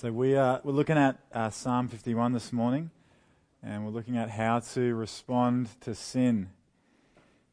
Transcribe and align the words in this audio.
So 0.00 0.10
we 0.10 0.34
are 0.34 0.62
we're 0.64 0.72
looking 0.72 0.96
at 0.96 1.18
uh, 1.30 1.50
Psalm 1.50 1.86
51 1.86 2.32
this 2.32 2.54
morning, 2.54 2.90
and 3.62 3.84
we're 3.84 3.90
looking 3.90 4.16
at 4.16 4.30
how 4.30 4.60
to 4.60 4.94
respond 4.94 5.68
to 5.82 5.94
sin. 5.94 6.48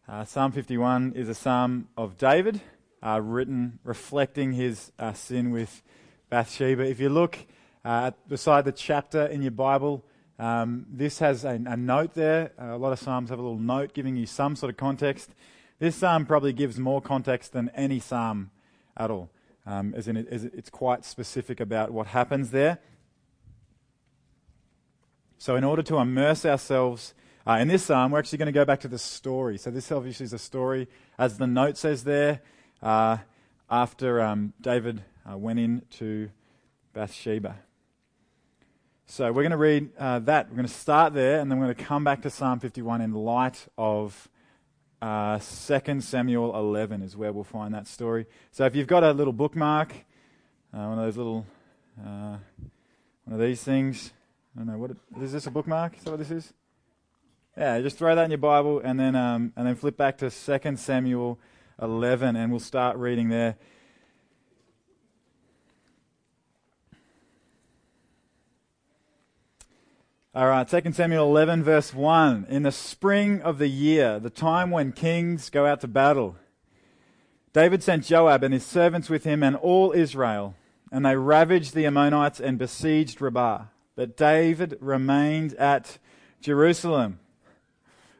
Uh, 0.08 0.24
psalm 0.24 0.54
51 0.54 1.12
is 1.14 1.28
a 1.28 1.36
psalm 1.36 1.90
of 1.98 2.18
David, 2.18 2.62
uh, 3.04 3.20
written 3.22 3.80
reflecting 3.84 4.54
his 4.54 4.94
uh, 4.98 5.12
sin 5.12 5.52
with 5.52 5.84
Bathsheba. 6.30 6.84
If 6.84 7.02
you 7.02 7.10
look 7.10 7.38
uh, 7.84 8.12
beside 8.30 8.64
the 8.64 8.72
chapter 8.72 9.26
in 9.26 9.42
your 9.42 9.52
Bible, 9.52 10.06
um, 10.40 10.86
this 10.90 11.20
has 11.20 11.44
a, 11.44 11.62
a 11.66 11.76
note 11.76 12.14
there. 12.14 12.54
Uh, 12.58 12.68
a 12.68 12.78
lot 12.78 12.94
of 12.94 13.00
psalms 13.00 13.30
have 13.30 13.40
a 13.40 13.42
little 13.42 13.60
note 13.60 13.92
giving 13.94 14.16
you 14.16 14.26
some 14.26 14.56
sort 14.56 14.70
of 14.70 14.78
context. 14.78 15.32
This 15.80 15.98
psalm 15.98 16.26
probably 16.26 16.54
gives 16.54 16.80
more 16.80 17.02
context 17.02 17.52
than 17.52 17.68
any 17.76 18.00
psalm 18.00 18.52
at 18.96 19.12
all 19.12 19.32
um, 19.68 19.94
as 19.96 20.08
in 20.08 20.18
as 20.18 20.46
it's 20.46 20.70
quite 20.70 21.04
specific 21.04 21.60
about 21.60 21.92
what 21.92 22.08
happens 22.08 22.52
there. 22.52 22.80
So, 25.38 25.56
in 25.56 25.64
order 25.64 25.84
to 25.84 25.98
immerse 25.98 26.46
ourselves 26.46 27.14
uh, 27.46 27.58
in 27.60 27.68
this 27.68 27.84
psalm, 27.84 28.12
we're 28.12 28.20
actually 28.20 28.40
going 28.40 28.48
to 28.48 28.54
go 28.54 28.66
back 28.66 28.80
to 28.82 28.88
the 28.88 28.98
story. 28.98 29.58
So, 29.58 29.70
this 29.70 29.92
obviously 29.92 30.24
is 30.24 30.34
a 30.34 30.40
story, 30.40 30.88
as 31.20 31.38
the 31.38 31.46
note 31.46 31.78
says 31.78 32.06
there, 32.06 32.42
uh, 32.82 33.18
after 33.70 34.22
um, 34.22 34.54
David 34.62 35.04
uh, 35.30 35.38
went 35.38 35.60
in 35.60 35.84
to 35.98 36.32
Bathsheba. 36.94 37.60
So, 39.06 39.28
we're 39.28 39.44
going 39.44 39.52
to 39.52 39.58
read 39.58 39.90
uh, 40.00 40.20
that. 40.20 40.50
We're 40.50 40.56
going 40.56 40.68
to 40.68 40.74
start 40.74 41.14
there, 41.14 41.42
and 41.42 41.52
then 41.52 41.60
we're 41.60 41.66
going 41.66 41.76
to 41.76 41.84
come 41.84 42.06
back 42.06 42.22
to 42.22 42.30
Psalm 42.30 42.60
51 42.60 43.02
in 43.02 43.12
light 43.12 43.68
of 43.78 44.30
uh, 45.02 45.40
2 45.40 46.02
Samuel 46.02 46.56
11 46.58 47.02
is 47.02 47.16
where 47.16 47.32
we'll 47.32 47.44
find 47.44 47.74
that 47.74 47.88
story. 47.88 48.26
So 48.52 48.66
if 48.66 48.76
you've 48.76 48.88
got 48.88 49.04
a 49.04 49.12
little 49.12 49.34
bookmark, 49.34 49.94
uh, 50.74 50.78
one 50.78 51.00
of 51.00 51.06
those 51.06 51.18
little, 51.18 51.46
uh, 52.00 52.38
one 53.26 53.34
of 53.34 53.40
these 53.40 53.64
things, 53.64 54.12
I 54.56 54.60
don't 54.60 54.68
know, 54.68 54.78
what 54.78 54.92
it, 54.92 54.98
is 55.22 55.32
this 55.34 55.46
a 55.48 55.52
bookmark? 55.52 55.98
Is 55.98 56.04
that 56.04 56.12
what 56.12 56.20
this 56.20 56.32
is? 56.32 56.54
Yeah, 57.56 57.80
just 57.82 57.98
throw 57.98 58.16
that 58.16 58.26
in 58.26 58.32
your 58.32 58.38
Bible 58.38 58.80
and 58.84 59.00
then, 59.00 59.16
um, 59.16 59.54
and 59.56 59.68
then 59.68 59.76
flip 59.76 59.98
back 59.98 60.18
to 60.20 60.30
2 60.30 60.78
Samuel 60.78 61.40
11 61.82 62.36
and 62.36 62.52
we'll 62.52 62.60
start 62.60 62.98
reading 62.98 63.30
there. 63.30 63.56
All 70.38 70.46
right, 70.46 70.68
2 70.68 70.94
Samuel 70.94 71.26
11, 71.30 71.64
verse 71.64 71.96
1. 71.96 72.46
In 72.48 72.62
the 72.62 72.72
spring 72.72 73.42
of 73.42 73.58
the 73.58 73.68
year, 73.68 74.20
the 74.20 74.30
time 74.30 74.70
when 74.70 74.92
kings 74.92 75.50
go 75.50 75.66
out 75.66 75.82
to 75.82 75.88
battle, 75.88 76.36
David 77.54 77.82
sent 77.82 78.06
Joab 78.06 78.44
and 78.44 78.54
his 78.54 78.64
servants 78.64 79.10
with 79.10 79.24
him 79.24 79.42
and 79.42 79.56
all 79.56 79.94
Israel, 79.94 80.54
and 80.92 81.04
they 81.04 81.16
ravaged 81.16 81.74
the 81.74 81.88
Ammonites 81.88 82.40
and 82.40 82.60
besieged 82.60 83.20
Rabbah. 83.20 83.64
But 83.96 84.16
David 84.16 84.78
remained 84.80 85.56
at 85.56 85.98
Jerusalem. 86.40 87.18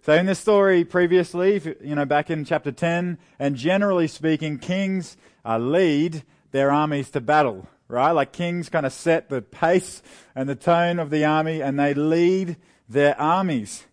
So 0.02 0.14
in 0.14 0.26
this 0.26 0.40
story 0.40 0.84
previously, 0.84 1.62
you 1.84 1.94
know, 1.94 2.06
back 2.06 2.32
in 2.32 2.46
chapter 2.46 2.72
10, 2.72 3.20
and 3.38 3.56
generally 3.56 4.08
speaking, 4.08 4.58
kings 4.58 5.18
uh, 5.46 5.60
lead 5.60 6.24
their 6.50 6.72
armies 6.72 7.12
to 7.12 7.22
battle 7.22 7.68
right? 7.88 8.12
Like 8.12 8.32
kings 8.32 8.70
kind 8.70 8.86
of 8.86 8.94
set 8.94 9.30
the 9.30 9.42
pace 9.42 10.02
and 10.36 10.48
the 10.48 10.56
tone 10.56 11.00
of 11.00 11.10
the 11.10 11.26
army 11.26 11.62
and 11.62 11.80
they 11.80 11.94
lead 11.94 12.58
their 12.88 13.20
armies. 13.20 13.86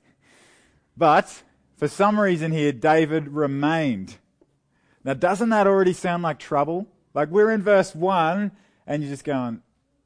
But 0.97 1.43
for 1.77 1.89
some 1.89 2.19
reason 2.19 2.53
here, 2.53 2.73
David 2.73 3.29
remained. 3.29 4.17
Now, 5.05 5.15
doesn't 5.15 5.51
that 5.51 5.67
already 5.67 5.93
sound 5.93 6.23
like 6.23 6.39
trouble? 6.39 6.87
Like 7.13 7.31
we're 7.31 7.51
in 7.51 7.63
verse 7.63 7.95
1 7.95 8.53
and 8.87 9.03
you're 9.03 9.11
just 9.11 9.25
going, 9.25 9.63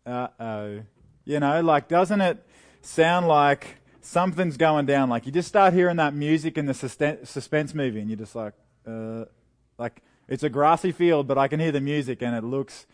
uh 0.07 0.29
oh. 0.41 0.81
You 1.25 1.41
know, 1.41 1.61
like 1.61 1.89
doesn't 1.89 2.21
it 2.21 2.45
sound 2.81 3.29
like 3.29 3.77
something's 4.01 4.57
going 4.57 4.87
down? 4.87 5.11
Like 5.11 5.27
you 5.27 5.33
just 5.33 5.49
start 5.49 5.75
hearing 5.75 5.97
that 5.97 6.15
music 6.15 6.57
in 6.57 6.67
the 6.67 6.75
suspense 6.75 7.75
movie 7.75 8.01
and 8.01 8.09
you're 8.09 8.19
just 8.19 8.35
like, 8.35 8.55
uh, 8.87 9.27
like 9.79 10.03
it's 10.27 10.43
a 10.43 10.49
grassy 10.49 10.93
field, 10.93 11.27
but 11.27 11.39
I 11.39 11.49
can 11.49 11.61
hear 11.61 11.73
the 11.73 11.81
music 11.81 12.23
and 12.23 12.35
it 12.35 12.45
looks 12.45 12.87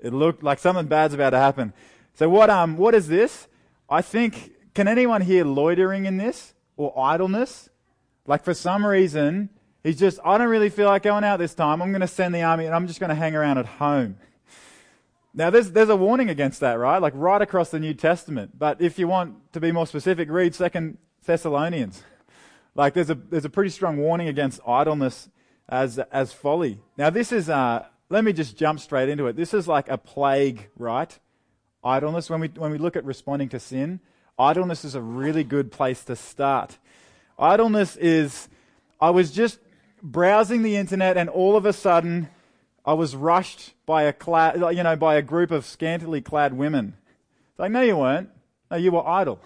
it 0.00 0.12
looked 0.12 0.42
like 0.42 0.58
something 0.58 0.86
bad's 0.86 1.14
about 1.14 1.30
to 1.30 1.38
happen. 1.38 1.72
So 2.14 2.28
what 2.28 2.50
um 2.50 2.76
what 2.76 2.94
is 2.94 3.08
this? 3.08 3.48
I 3.88 4.02
think 4.02 4.52
can 4.74 4.88
anyone 4.88 5.22
hear 5.22 5.44
loitering 5.44 6.06
in 6.06 6.16
this 6.16 6.54
or 6.76 6.98
idleness? 6.98 7.68
Like 8.26 8.44
for 8.44 8.54
some 8.54 8.86
reason, 8.86 9.50
he's 9.82 9.98
just 9.98 10.18
I 10.24 10.38
don't 10.38 10.48
really 10.48 10.70
feel 10.70 10.86
like 10.86 11.02
going 11.02 11.24
out 11.24 11.38
this 11.38 11.54
time. 11.54 11.82
I'm 11.82 11.90
going 11.90 12.00
to 12.00 12.08
send 12.08 12.34
the 12.34 12.42
army 12.42 12.66
and 12.66 12.74
I'm 12.74 12.86
just 12.86 13.00
going 13.00 13.10
to 13.10 13.16
hang 13.16 13.34
around 13.34 13.58
at 13.58 13.66
home. 13.66 14.16
Now 15.34 15.50
there's 15.50 15.72
there's 15.72 15.88
a 15.88 15.96
warning 15.96 16.28
against 16.28 16.60
that, 16.60 16.74
right? 16.74 16.98
Like 16.98 17.14
right 17.16 17.40
across 17.40 17.70
the 17.70 17.80
New 17.80 17.94
Testament. 17.94 18.58
But 18.58 18.80
if 18.80 18.98
you 18.98 19.08
want 19.08 19.52
to 19.52 19.60
be 19.60 19.72
more 19.72 19.86
specific, 19.86 20.30
read 20.30 20.54
Second 20.54 20.98
Thessalonians. 21.24 22.02
Like 22.74 22.94
there's 22.94 23.10
a 23.10 23.14
there's 23.14 23.44
a 23.44 23.50
pretty 23.50 23.70
strong 23.70 23.96
warning 23.96 24.28
against 24.28 24.60
idleness 24.66 25.28
as 25.68 25.98
as 25.98 26.32
folly. 26.32 26.80
Now 26.96 27.10
this 27.10 27.32
is 27.32 27.48
uh, 27.48 27.86
let 28.12 28.24
me 28.24 28.34
just 28.34 28.58
jump 28.58 28.78
straight 28.78 29.08
into 29.08 29.26
it. 29.26 29.36
This 29.36 29.54
is 29.54 29.66
like 29.66 29.88
a 29.88 29.96
plague, 29.96 30.68
right? 30.76 31.18
Idleness. 31.82 32.28
When 32.28 32.40
we, 32.40 32.48
when 32.48 32.70
we 32.70 32.76
look 32.76 32.94
at 32.94 33.06
responding 33.06 33.48
to 33.48 33.58
sin, 33.58 34.00
idleness 34.38 34.84
is 34.84 34.94
a 34.94 35.00
really 35.00 35.44
good 35.44 35.72
place 35.72 36.04
to 36.04 36.14
start. 36.14 36.76
Idleness 37.38 37.96
is, 37.96 38.50
I 39.00 39.08
was 39.10 39.30
just 39.30 39.60
browsing 40.02 40.62
the 40.62 40.76
internet 40.76 41.16
and 41.16 41.30
all 41.30 41.56
of 41.56 41.64
a 41.64 41.72
sudden 41.72 42.28
I 42.84 42.92
was 42.92 43.16
rushed 43.16 43.72
by 43.86 44.02
a 44.02 44.12
clad, 44.12 44.56
you 44.76 44.82
know, 44.82 44.94
by 44.94 45.14
a 45.14 45.22
group 45.22 45.50
of 45.50 45.64
scantily 45.64 46.20
clad 46.20 46.52
women. 46.52 46.94
It's 47.50 47.58
like, 47.58 47.72
no, 47.72 47.80
you 47.80 47.96
weren't. 47.96 48.28
No, 48.70 48.76
you 48.76 48.92
were 48.92 49.08
idle. 49.08 49.40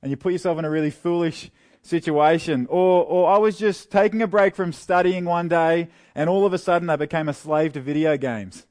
And 0.00 0.10
you 0.10 0.16
put 0.16 0.32
yourself 0.32 0.58
in 0.58 0.64
a 0.64 0.70
really 0.70 0.90
foolish 0.90 1.50
situation. 1.82 2.66
Or, 2.68 3.04
or 3.04 3.30
I 3.30 3.38
was 3.38 3.58
just 3.58 3.90
taking 3.90 4.22
a 4.22 4.26
break 4.26 4.54
from 4.54 4.72
studying 4.72 5.24
one 5.24 5.48
day 5.48 5.88
and 6.14 6.28
all 6.28 6.46
of 6.46 6.52
a 6.52 6.58
sudden 6.58 6.90
I 6.90 6.96
became 6.96 7.28
a 7.28 7.34
slave 7.34 7.72
to 7.74 7.80
video 7.80 8.16
games. 8.16 8.66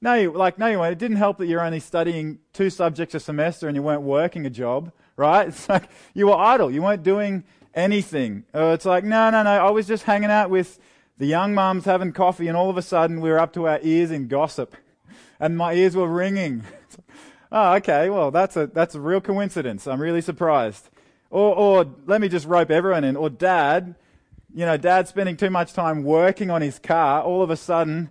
No, 0.00 0.14
you, 0.14 0.32
like, 0.32 0.58
no, 0.58 0.66
you 0.66 0.78
weren't. 0.78 0.92
It 0.92 0.98
didn't 0.98 1.16
help 1.16 1.38
that 1.38 1.46
you're 1.46 1.62
only 1.62 1.80
studying 1.80 2.38
two 2.52 2.70
subjects 2.70 3.14
a 3.14 3.20
semester 3.20 3.66
and 3.66 3.74
you 3.74 3.82
weren't 3.82 4.02
working 4.02 4.44
a 4.46 4.50
job, 4.50 4.92
right? 5.16 5.48
It's 5.48 5.68
like 5.68 5.88
you 6.14 6.26
were 6.26 6.36
idle. 6.36 6.70
You 6.70 6.82
weren't 6.82 7.02
doing 7.02 7.44
anything. 7.74 8.44
Or 8.52 8.74
it's 8.74 8.84
like, 8.84 9.04
no, 9.04 9.30
no, 9.30 9.42
no. 9.42 9.50
I 9.50 9.70
was 9.70 9.86
just 9.86 10.04
hanging 10.04 10.30
out 10.30 10.50
with 10.50 10.78
the 11.18 11.26
young 11.26 11.54
mums 11.54 11.86
having 11.86 12.12
coffee 12.12 12.46
and 12.48 12.56
all 12.56 12.68
of 12.68 12.76
a 12.76 12.82
sudden 12.82 13.20
we 13.20 13.30
were 13.30 13.38
up 13.38 13.54
to 13.54 13.66
our 13.66 13.78
ears 13.82 14.10
in 14.10 14.28
gossip 14.28 14.76
and 15.40 15.56
my 15.56 15.72
ears 15.72 15.96
were 15.96 16.08
ringing. 16.08 16.64
oh, 17.52 17.74
okay. 17.76 18.10
Well, 18.10 18.30
that's 18.30 18.56
a, 18.56 18.66
that's 18.66 18.94
a 18.94 19.00
real 19.00 19.22
coincidence. 19.22 19.86
I'm 19.86 20.00
really 20.00 20.20
surprised. 20.20 20.90
Or, 21.30 21.54
or 21.54 21.94
let 22.06 22.20
me 22.20 22.28
just 22.28 22.46
rope 22.46 22.70
everyone 22.70 23.04
in. 23.04 23.16
Or 23.16 23.28
dad, 23.28 23.94
you 24.54 24.64
know, 24.64 24.76
dad 24.76 25.08
spending 25.08 25.36
too 25.36 25.50
much 25.50 25.72
time 25.72 26.04
working 26.04 26.50
on 26.50 26.62
his 26.62 26.78
car, 26.78 27.22
all 27.22 27.42
of 27.42 27.50
a 27.50 27.56
sudden 27.56 28.10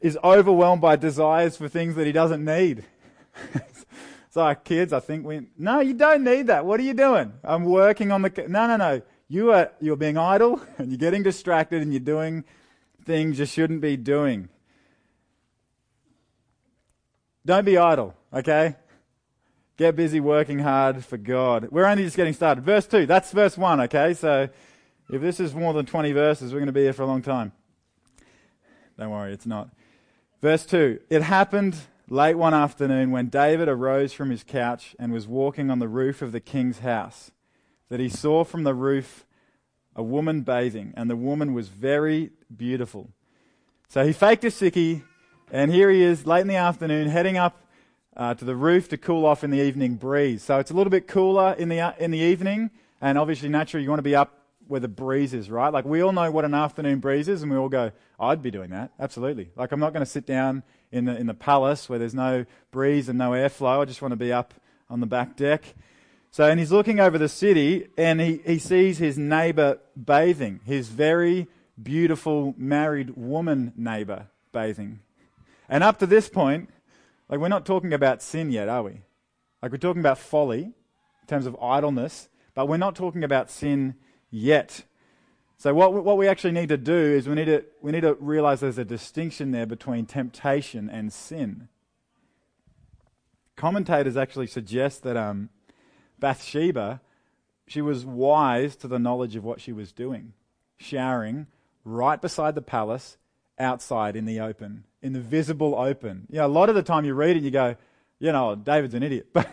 is 0.00 0.18
overwhelmed 0.22 0.82
by 0.82 0.96
desires 0.96 1.56
for 1.56 1.68
things 1.68 1.94
that 1.94 2.06
he 2.06 2.12
doesn't 2.12 2.44
need. 2.44 2.84
so 4.30 4.42
our 4.42 4.54
kids, 4.54 4.92
I 4.92 5.00
think 5.00 5.24
we, 5.24 5.46
no, 5.56 5.80
you 5.80 5.94
don't 5.94 6.24
need 6.24 6.48
that. 6.48 6.66
What 6.66 6.78
are 6.80 6.82
you 6.82 6.94
doing? 6.94 7.32
I'm 7.42 7.64
working 7.64 8.12
on 8.12 8.22
the, 8.22 8.30
no, 8.48 8.66
no, 8.66 8.76
no. 8.76 9.02
You 9.28 9.52
are, 9.52 9.72
you're 9.80 9.96
being 9.96 10.18
idle 10.18 10.60
and 10.78 10.90
you're 10.90 10.98
getting 10.98 11.22
distracted 11.22 11.82
and 11.82 11.92
you're 11.92 12.00
doing 12.00 12.44
things 13.04 13.38
you 13.38 13.46
shouldn't 13.46 13.80
be 13.80 13.96
doing. 13.96 14.48
Don't 17.46 17.64
be 17.64 17.76
idle, 17.76 18.14
okay? 18.32 18.76
Get 19.76 19.96
busy 19.96 20.20
working 20.20 20.60
hard 20.60 21.04
for 21.04 21.16
God. 21.16 21.68
We're 21.70 21.86
only 21.86 22.04
just 22.04 22.16
getting 22.16 22.32
started. 22.32 22.64
Verse 22.64 22.86
2, 22.86 23.06
that's 23.06 23.32
verse 23.32 23.58
1, 23.58 23.80
okay? 23.82 24.14
So 24.14 24.48
if 25.10 25.20
this 25.20 25.40
is 25.40 25.54
more 25.54 25.72
than 25.72 25.84
20 25.84 26.12
verses, 26.12 26.52
we're 26.52 26.60
going 26.60 26.66
to 26.66 26.72
be 26.72 26.82
here 26.82 26.92
for 26.92 27.02
a 27.02 27.06
long 27.06 27.22
time. 27.22 27.52
Don't 28.96 29.10
worry, 29.10 29.32
it's 29.32 29.46
not. 29.46 29.70
Verse 30.40 30.64
2 30.66 31.00
It 31.10 31.22
happened 31.22 31.76
late 32.08 32.36
one 32.36 32.54
afternoon 32.54 33.10
when 33.10 33.26
David 33.26 33.68
arose 33.68 34.12
from 34.12 34.30
his 34.30 34.44
couch 34.44 34.94
and 34.98 35.12
was 35.12 35.26
walking 35.26 35.70
on 35.70 35.80
the 35.80 35.88
roof 35.88 36.22
of 36.22 36.30
the 36.30 36.40
king's 36.40 36.78
house 36.80 37.32
that 37.88 37.98
he 37.98 38.08
saw 38.08 38.44
from 38.44 38.62
the 38.62 38.74
roof 38.74 39.26
a 39.96 40.02
woman 40.02 40.42
bathing, 40.42 40.92
and 40.96 41.08
the 41.08 41.16
woman 41.16 41.54
was 41.54 41.68
very 41.68 42.30
beautiful. 42.54 43.10
So 43.88 44.04
he 44.04 44.12
faked 44.12 44.44
a 44.44 44.48
sickie, 44.48 45.02
and 45.52 45.72
here 45.72 45.90
he 45.90 46.02
is 46.02 46.26
late 46.26 46.40
in 46.40 46.48
the 46.48 46.56
afternoon 46.56 47.08
heading 47.08 47.36
up 47.36 47.63
uh, 48.16 48.34
to 48.34 48.44
the 48.44 48.56
roof 48.56 48.88
to 48.90 48.96
cool 48.96 49.26
off 49.26 49.44
in 49.44 49.50
the 49.50 49.60
evening 49.60 49.94
breeze. 49.94 50.42
So 50.42 50.58
it's 50.58 50.70
a 50.70 50.74
little 50.74 50.90
bit 50.90 51.06
cooler 51.06 51.52
in 51.52 51.68
the, 51.68 51.94
in 51.98 52.10
the 52.10 52.18
evening, 52.18 52.70
and 53.00 53.18
obviously, 53.18 53.48
naturally, 53.48 53.84
you 53.84 53.90
want 53.90 53.98
to 53.98 54.04
be 54.04 54.16
up 54.16 54.40
where 54.66 54.80
the 54.80 54.88
breeze 54.88 55.34
is, 55.34 55.50
right? 55.50 55.72
Like 55.72 55.84
we 55.84 56.02
all 56.02 56.12
know 56.12 56.30
what 56.30 56.44
an 56.44 56.54
afternoon 56.54 57.00
breeze 57.00 57.28
is, 57.28 57.42
and 57.42 57.52
we 57.52 57.58
all 57.58 57.68
go, 57.68 57.92
I'd 58.18 58.42
be 58.42 58.50
doing 58.50 58.70
that, 58.70 58.92
absolutely. 58.98 59.50
Like 59.56 59.72
I'm 59.72 59.80
not 59.80 59.92
going 59.92 60.04
to 60.04 60.10
sit 60.10 60.26
down 60.26 60.62
in 60.90 61.04
the, 61.04 61.16
in 61.16 61.26
the 61.26 61.34
palace 61.34 61.88
where 61.88 61.98
there's 61.98 62.14
no 62.14 62.46
breeze 62.70 63.08
and 63.08 63.18
no 63.18 63.32
airflow. 63.32 63.82
I 63.82 63.84
just 63.84 64.00
want 64.00 64.12
to 64.12 64.16
be 64.16 64.32
up 64.32 64.54
on 64.88 65.00
the 65.00 65.06
back 65.06 65.36
deck. 65.36 65.74
So, 66.30 66.44
and 66.44 66.58
he's 66.58 66.72
looking 66.72 66.98
over 66.98 67.18
the 67.18 67.28
city, 67.28 67.88
and 67.96 68.20
he, 68.20 68.40
he 68.44 68.58
sees 68.58 68.98
his 68.98 69.16
neighbor 69.16 69.78
bathing, 70.02 70.60
his 70.64 70.88
very 70.88 71.46
beautiful 71.80 72.54
married 72.56 73.10
woman 73.16 73.72
neighbor 73.76 74.28
bathing. 74.52 75.00
And 75.68 75.84
up 75.84 75.98
to 76.00 76.06
this 76.06 76.28
point, 76.28 76.70
Like, 77.34 77.40
we're 77.40 77.48
not 77.48 77.66
talking 77.66 77.92
about 77.92 78.22
sin 78.22 78.52
yet, 78.52 78.68
are 78.68 78.84
we? 78.84 79.02
Like, 79.60 79.72
we're 79.72 79.78
talking 79.78 79.98
about 79.98 80.18
folly 80.18 80.62
in 80.62 81.26
terms 81.26 81.46
of 81.46 81.56
idleness, 81.60 82.28
but 82.54 82.68
we're 82.68 82.76
not 82.76 82.94
talking 82.94 83.24
about 83.24 83.50
sin 83.50 83.96
yet. 84.30 84.84
So, 85.56 85.74
what, 85.74 85.92
what 85.92 86.16
we 86.16 86.28
actually 86.28 86.52
need 86.52 86.68
to 86.68 86.76
do 86.76 86.94
is 86.94 87.28
we 87.28 87.34
need 87.34 87.46
to, 87.46 87.64
we 87.82 87.90
need 87.90 88.02
to 88.02 88.14
realize 88.20 88.60
there's 88.60 88.78
a 88.78 88.84
distinction 88.84 89.50
there 89.50 89.66
between 89.66 90.06
temptation 90.06 90.88
and 90.88 91.12
sin. 91.12 91.66
Commentators 93.56 94.16
actually 94.16 94.46
suggest 94.46 95.02
that 95.02 95.16
um, 95.16 95.48
Bathsheba, 96.20 97.00
she 97.66 97.82
was 97.82 98.06
wise 98.06 98.76
to 98.76 98.86
the 98.86 99.00
knowledge 99.00 99.34
of 99.34 99.42
what 99.42 99.60
she 99.60 99.72
was 99.72 99.90
doing, 99.90 100.34
showering 100.76 101.48
right 101.84 102.22
beside 102.22 102.54
the 102.54 102.62
palace, 102.62 103.18
outside 103.58 104.14
in 104.14 104.24
the 104.24 104.38
open, 104.38 104.84
in 105.04 105.12
the 105.12 105.20
visible 105.20 105.76
open. 105.76 106.26
You 106.30 106.38
know, 106.38 106.46
a 106.46 106.48
lot 106.48 106.68
of 106.68 106.74
the 106.74 106.82
time 106.82 107.04
you 107.04 107.14
read 107.14 107.36
it 107.36 107.36
and 107.36 107.44
you 107.44 107.52
go, 107.52 107.76
you 108.18 108.32
know, 108.32 108.56
David's 108.56 108.94
an 108.94 109.04
idiot. 109.04 109.28
But 109.34 109.48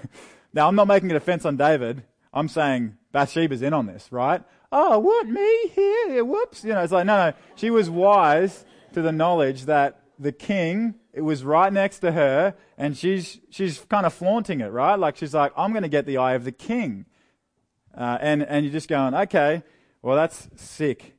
now 0.53 0.67
I'm 0.67 0.75
not 0.75 0.87
making 0.87 1.11
a 1.11 1.13
defense 1.13 1.45
on 1.45 1.57
David. 1.57 2.03
I'm 2.33 2.47
saying 2.47 2.97
Bathsheba's 3.13 3.61
in 3.61 3.73
on 3.73 3.85
this, 3.85 4.11
right? 4.11 4.43
oh, 4.71 4.99
what, 4.99 5.27
me 5.27 5.67
here? 5.69 6.23
Whoops. 6.23 6.63
You 6.63 6.73
know, 6.73 6.81
it's 6.81 6.93
like, 6.93 7.05
no, 7.05 7.29
no. 7.29 7.33
She 7.55 7.69
was 7.69 7.89
wise 7.89 8.65
to 8.93 9.01
the 9.01 9.11
knowledge 9.11 9.65
that 9.65 10.01
the 10.17 10.31
king, 10.31 10.95
it 11.13 11.21
was 11.21 11.43
right 11.43 11.71
next 11.71 11.99
to 11.99 12.11
her, 12.13 12.55
and 12.77 12.97
she's, 12.97 13.39
she's 13.49 13.79
kind 13.79 14.05
of 14.05 14.13
flaunting 14.13 14.61
it, 14.61 14.67
right? 14.67 14.95
Like, 14.95 15.17
she's 15.17 15.33
like, 15.33 15.51
I'm 15.57 15.71
going 15.71 15.83
to 15.83 15.89
get 15.89 16.05
the 16.05 16.17
eye 16.17 16.33
of 16.33 16.43
the 16.43 16.51
king. 16.51 17.05
Uh, 17.95 18.17
and, 18.21 18.43
and 18.43 18.65
you're 18.65 18.71
just 18.71 18.87
going, 18.87 19.13
okay, 19.13 19.63
well, 20.01 20.15
that's 20.15 20.49
sick. 20.55 21.15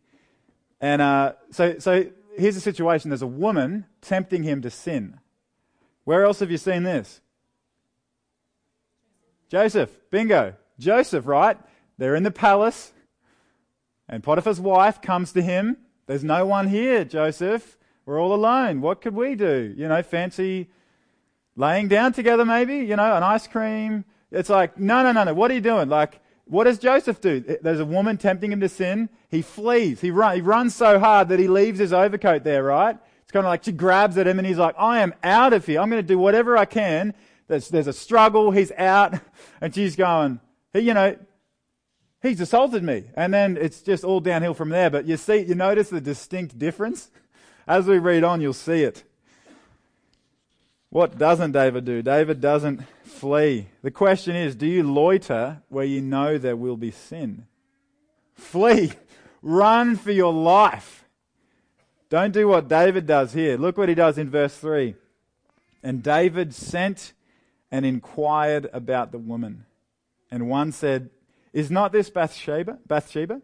And 0.80 1.02
uh, 1.02 1.34
so, 1.50 1.78
so 1.78 2.06
here's 2.36 2.56
a 2.56 2.60
situation 2.60 3.10
there's 3.10 3.22
a 3.22 3.26
woman 3.26 3.86
tempting 4.00 4.42
him 4.42 4.62
to 4.62 4.70
sin. 4.70 5.18
Where 6.04 6.24
else 6.24 6.40
have 6.40 6.50
you 6.50 6.58
seen 6.58 6.82
this? 6.82 7.20
Joseph, 9.48 9.90
bingo. 10.10 10.54
Joseph, 10.78 11.26
right? 11.26 11.58
They're 11.98 12.16
in 12.16 12.22
the 12.22 12.30
palace. 12.30 12.92
And 14.08 14.22
Potiphar's 14.22 14.60
wife 14.60 15.00
comes 15.00 15.32
to 15.32 15.42
him. 15.42 15.76
There's 16.06 16.24
no 16.24 16.44
one 16.46 16.68
here, 16.68 17.04
Joseph. 17.04 17.78
We're 18.04 18.20
all 18.20 18.34
alone. 18.34 18.80
What 18.80 19.00
could 19.00 19.14
we 19.14 19.34
do? 19.34 19.72
You 19.76 19.88
know, 19.88 20.02
fancy 20.02 20.68
laying 21.54 21.88
down 21.88 22.12
together, 22.12 22.44
maybe? 22.44 22.78
You 22.78 22.96
know, 22.96 23.14
an 23.16 23.22
ice 23.22 23.46
cream. 23.46 24.04
It's 24.30 24.48
like, 24.48 24.78
no, 24.78 25.02
no, 25.02 25.12
no, 25.12 25.24
no. 25.24 25.34
What 25.34 25.50
are 25.50 25.54
you 25.54 25.60
doing? 25.60 25.88
Like, 25.88 26.20
what 26.52 26.64
does 26.64 26.78
Joseph 26.78 27.18
do? 27.18 27.40
There's 27.40 27.80
a 27.80 27.84
woman 27.86 28.18
tempting 28.18 28.52
him 28.52 28.60
to 28.60 28.68
sin. 28.68 29.08
He 29.30 29.40
flees. 29.40 30.02
He, 30.02 30.10
run, 30.10 30.34
he 30.34 30.42
runs 30.42 30.74
so 30.74 30.98
hard 30.98 31.30
that 31.30 31.38
he 31.38 31.48
leaves 31.48 31.78
his 31.78 31.94
overcoat 31.94 32.44
there, 32.44 32.62
right? 32.62 32.94
It's 33.22 33.32
kind 33.32 33.46
of 33.46 33.48
like 33.48 33.64
she 33.64 33.72
grabs 33.72 34.18
at 34.18 34.26
him 34.26 34.38
and 34.38 34.46
he's 34.46 34.58
like, 34.58 34.74
I 34.76 35.00
am 35.00 35.14
out 35.22 35.54
of 35.54 35.64
here. 35.64 35.80
I'm 35.80 35.88
going 35.88 36.02
to 36.02 36.06
do 36.06 36.18
whatever 36.18 36.58
I 36.58 36.66
can. 36.66 37.14
There's, 37.48 37.68
there's 37.68 37.86
a 37.86 37.92
struggle. 37.94 38.50
He's 38.50 38.70
out. 38.72 39.14
And 39.62 39.74
she's 39.74 39.96
going, 39.96 40.40
he, 40.72 40.80
you 40.80 40.92
know, 40.92 41.16
he's 42.20 42.40
assaulted 42.40 42.82
me. 42.82 43.04
And 43.14 43.32
then 43.32 43.56
it's 43.56 43.80
just 43.80 44.04
all 44.04 44.20
downhill 44.20 44.54
from 44.54 44.68
there. 44.68 44.90
But 44.90 45.06
you 45.06 45.16
see, 45.16 45.38
you 45.38 45.54
notice 45.54 45.88
the 45.88 46.02
distinct 46.02 46.58
difference? 46.58 47.10
As 47.66 47.86
we 47.86 47.98
read 47.98 48.24
on, 48.24 48.42
you'll 48.42 48.52
see 48.52 48.82
it. 48.82 49.04
What 50.90 51.16
doesn't 51.16 51.52
David 51.52 51.86
do? 51.86 52.02
David 52.02 52.42
doesn't 52.42 52.82
flee. 53.22 53.68
The 53.82 53.92
question 53.92 54.34
is 54.34 54.56
do 54.56 54.66
you 54.66 54.82
loiter 54.82 55.62
where 55.68 55.84
you 55.84 56.00
know 56.00 56.38
there 56.38 56.56
will 56.56 56.76
be 56.76 56.90
sin? 56.90 57.46
Flee. 58.34 58.94
Run 59.42 59.94
for 59.94 60.10
your 60.10 60.32
life. 60.32 61.04
Don't 62.10 62.32
do 62.32 62.48
what 62.48 62.66
David 62.66 63.06
does 63.06 63.32
here. 63.32 63.56
Look 63.56 63.78
what 63.78 63.88
he 63.88 63.94
does 63.94 64.18
in 64.18 64.28
verse 64.28 64.56
3. 64.56 64.96
And 65.84 66.02
David 66.02 66.52
sent 66.52 67.12
and 67.70 67.86
inquired 67.86 68.68
about 68.72 69.12
the 69.12 69.18
woman. 69.18 69.66
And 70.28 70.48
one 70.48 70.72
said, 70.72 71.10
is 71.52 71.70
not 71.70 71.92
this 71.92 72.10
Bathsheba, 72.10 72.78
Bathsheba 72.88 73.40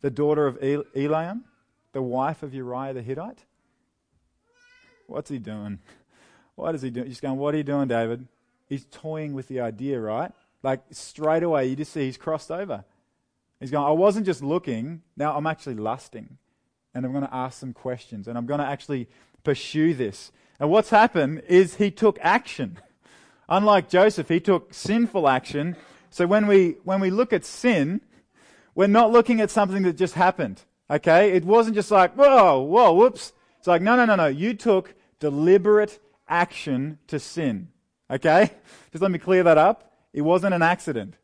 the 0.00 0.10
daughter 0.10 0.48
of 0.48 0.58
Eliam, 0.58 1.42
the 1.92 2.02
wife 2.02 2.42
of 2.42 2.52
Uriah 2.52 2.94
the 2.94 3.02
Hittite? 3.02 3.44
What's 5.06 5.30
he 5.30 5.38
doing? 5.38 5.78
What 6.56 6.74
is 6.74 6.82
he 6.82 6.90
doing? 6.90 7.06
He's 7.06 7.20
going, 7.20 7.38
What 7.38 7.54
are 7.54 7.58
you 7.58 7.62
doing, 7.62 7.86
David? 7.86 8.26
He's 8.70 8.86
toying 8.90 9.34
with 9.34 9.48
the 9.48 9.60
idea, 9.60 10.00
right? 10.00 10.32
Like 10.62 10.80
straight 10.90 11.42
away, 11.42 11.66
you 11.66 11.76
just 11.76 11.92
see 11.92 12.06
he's 12.06 12.16
crossed 12.16 12.50
over. 12.50 12.84
He's 13.60 13.70
going, 13.70 13.86
I 13.86 13.90
wasn't 13.90 14.24
just 14.24 14.42
looking, 14.42 15.02
now 15.18 15.36
I'm 15.36 15.46
actually 15.46 15.74
lusting. 15.74 16.38
And 16.94 17.04
I'm 17.04 17.12
going 17.12 17.26
to 17.26 17.34
ask 17.34 17.60
some 17.60 17.74
questions 17.74 18.26
and 18.26 18.38
I'm 18.38 18.46
going 18.46 18.60
to 18.60 18.66
actually 18.66 19.08
pursue 19.44 19.92
this. 19.92 20.32
And 20.58 20.70
what's 20.70 20.88
happened 20.88 21.42
is 21.46 21.74
he 21.74 21.90
took 21.90 22.18
action. 22.22 22.78
Unlike 23.50 23.90
Joseph, 23.90 24.28
he 24.28 24.40
took 24.40 24.72
sinful 24.72 25.28
action 25.28 25.76
so 26.10 26.26
when 26.26 26.46
we, 26.46 26.76
when 26.84 27.00
we 27.00 27.10
look 27.10 27.32
at 27.32 27.44
sin, 27.44 28.00
we're 28.74 28.88
not 28.88 29.12
looking 29.12 29.40
at 29.40 29.50
something 29.50 29.84
that 29.84 29.96
just 29.96 30.14
happened. 30.14 30.62
Okay? 30.90 31.32
It 31.32 31.44
wasn't 31.44 31.76
just 31.76 31.90
like, 31.90 32.14
whoa, 32.14 32.60
whoa, 32.60 32.92
whoops. 32.92 33.32
It's 33.58 33.68
like, 33.68 33.80
no, 33.80 33.96
no, 33.96 34.04
no, 34.04 34.16
no. 34.16 34.26
You 34.26 34.54
took 34.54 34.94
deliberate 35.20 36.00
action 36.28 36.98
to 37.06 37.18
sin. 37.18 37.68
Okay? 38.10 38.50
Just 38.92 39.02
let 39.02 39.10
me 39.10 39.18
clear 39.18 39.42
that 39.44 39.58
up. 39.58 39.92
It 40.12 40.22
wasn't 40.22 40.54
an 40.54 40.62
accident. 40.62 41.14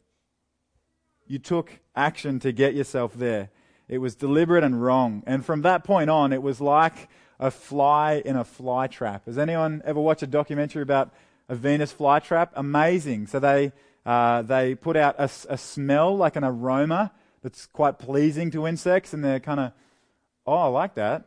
You 1.27 1.38
took 1.38 1.81
action 1.94 2.38
to 2.41 2.53
get 2.53 2.75
yourself 2.75 3.15
there. 3.15 3.50
It 3.88 3.99
was 3.99 4.15
deliberate 4.15 4.65
and 4.65 4.83
wrong. 4.83 5.23
And 5.27 5.44
from 5.44 5.62
that 5.62 5.85
point 5.85 6.11
on, 6.11 6.33
it 6.33 6.43
was 6.43 6.61
like 6.61 7.09
a 7.38 7.50
fly 7.50 8.23
in 8.25 8.37
a 8.37 8.44
fly 8.44 8.87
trap. 8.87 9.27
Has 9.27 9.38
anyone 9.38 9.83
ever 9.85 10.00
watched 10.00 10.23
a 10.23 10.27
documentary 10.27 10.83
about 10.83 11.12
a 11.49 11.55
Venus 11.55 11.93
flytrap? 11.93 12.50
Amazing. 12.55 13.27
So 13.27 13.41
they 13.41 13.73
uh, 14.06 14.43
they 14.43 14.77
put 14.77 14.97
out 14.97 15.17
a, 15.19 15.29
a, 15.49 15.59
smell, 15.59 16.17
like 16.17 16.37
an 16.37 16.44
aroma, 16.44 17.11
that's 17.43 17.67
quite 17.67 17.99
pleasing 17.99 18.53
to 18.53 18.65
insects, 18.65 19.12
and 19.12 19.25
they're 19.25 19.41
kind 19.41 19.59
of, 19.59 19.73
oh, 20.47 20.55
I 20.55 20.67
like 20.67 20.94
that. 20.94 21.25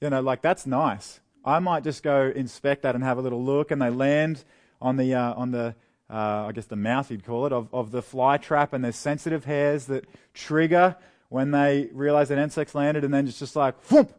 You 0.00 0.08
know, 0.08 0.20
like 0.20 0.40
that's 0.40 0.66
nice. 0.66 1.18
I 1.44 1.58
might 1.58 1.82
just 1.82 2.04
go 2.04 2.32
inspect 2.34 2.82
that 2.82 2.94
and 2.94 3.02
have 3.02 3.18
a 3.18 3.20
little 3.20 3.42
look, 3.42 3.72
and 3.72 3.82
they 3.82 3.90
land 3.90 4.44
on 4.80 4.96
the 4.96 5.14
uh, 5.14 5.34
on 5.34 5.50
the 5.50 5.74
uh, 6.08 6.46
I 6.48 6.52
guess 6.52 6.66
the 6.66 6.76
mouth 6.76 7.10
you'd 7.10 7.24
call 7.24 7.46
it 7.46 7.52
of, 7.52 7.68
of 7.72 7.90
the 7.90 8.02
fly 8.02 8.36
trap, 8.36 8.72
and 8.72 8.84
there's 8.84 8.96
sensitive 8.96 9.44
hairs 9.44 9.86
that 9.86 10.06
trigger 10.34 10.96
when 11.28 11.52
they 11.52 11.88
realize 11.92 12.28
that 12.28 12.38
insect's 12.38 12.74
landed, 12.74 13.04
and 13.04 13.14
then 13.14 13.28
it's 13.28 13.38
just 13.38 13.56
like 13.56 13.74
whoop, 13.90 14.12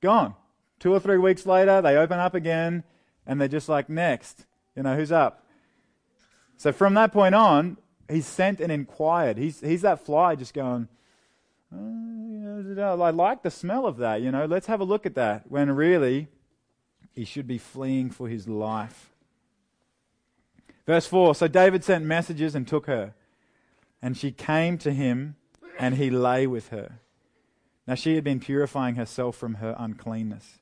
gone. 0.00 0.34
Two 0.78 0.92
or 0.92 1.00
three 1.00 1.18
weeks 1.18 1.46
later, 1.46 1.80
they 1.80 1.96
open 1.96 2.18
up 2.18 2.34
again, 2.34 2.84
and 3.26 3.40
they're 3.40 3.48
just 3.48 3.68
like 3.68 3.88
next. 3.88 4.44
You 4.76 4.82
know, 4.82 4.96
who's 4.96 5.12
up? 5.12 5.46
So 6.56 6.72
from 6.72 6.94
that 6.94 7.12
point 7.12 7.34
on, 7.34 7.78
he's 8.08 8.26
sent 8.26 8.60
and 8.60 8.70
inquired. 8.70 9.38
He's, 9.38 9.60
he's 9.60 9.82
that 9.82 10.04
fly 10.04 10.34
just 10.34 10.54
going, 10.54 10.88
oh, 11.72 13.02
I 13.02 13.10
like 13.10 13.42
the 13.42 13.50
smell 13.50 13.86
of 13.86 13.98
that, 13.98 14.20
you 14.20 14.30
know, 14.30 14.46
let's 14.46 14.66
have 14.66 14.80
a 14.80 14.84
look 14.84 15.06
at 15.06 15.14
that. 15.14 15.50
When 15.50 15.70
really, 15.70 16.28
he 17.12 17.24
should 17.24 17.46
be 17.46 17.58
fleeing 17.58 18.10
for 18.10 18.28
his 18.28 18.48
life. 18.48 19.13
Verse 20.86 21.06
4 21.06 21.34
So 21.34 21.48
David 21.48 21.84
sent 21.84 22.04
messages 22.04 22.54
and 22.54 22.66
took 22.66 22.86
her, 22.86 23.14
and 24.02 24.16
she 24.16 24.30
came 24.30 24.78
to 24.78 24.92
him, 24.92 25.36
and 25.78 25.96
he 25.96 26.10
lay 26.10 26.46
with 26.46 26.68
her. 26.68 27.00
Now 27.86 27.94
she 27.94 28.14
had 28.14 28.24
been 28.24 28.40
purifying 28.40 28.94
herself 28.94 29.36
from 29.36 29.54
her 29.54 29.74
uncleanness. 29.78 30.60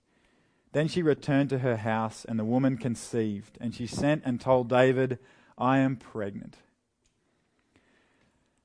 Then 0.72 0.88
she 0.88 1.02
returned 1.02 1.50
to 1.50 1.58
her 1.58 1.76
house, 1.76 2.24
and 2.24 2.38
the 2.38 2.44
woman 2.44 2.78
conceived, 2.78 3.58
and 3.60 3.74
she 3.74 3.86
sent 3.86 4.22
and 4.24 4.40
told 4.40 4.68
David, 4.68 5.18
I 5.58 5.78
am 5.78 5.96
pregnant. 5.96 6.56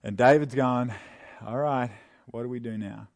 And 0.03 0.15
David's 0.15 0.55
going, 0.55 0.93
All 1.45 1.57
right, 1.57 1.91
what 2.27 2.43
do 2.43 2.49
we 2.49 2.59
do 2.59 2.77
now? 2.77 3.09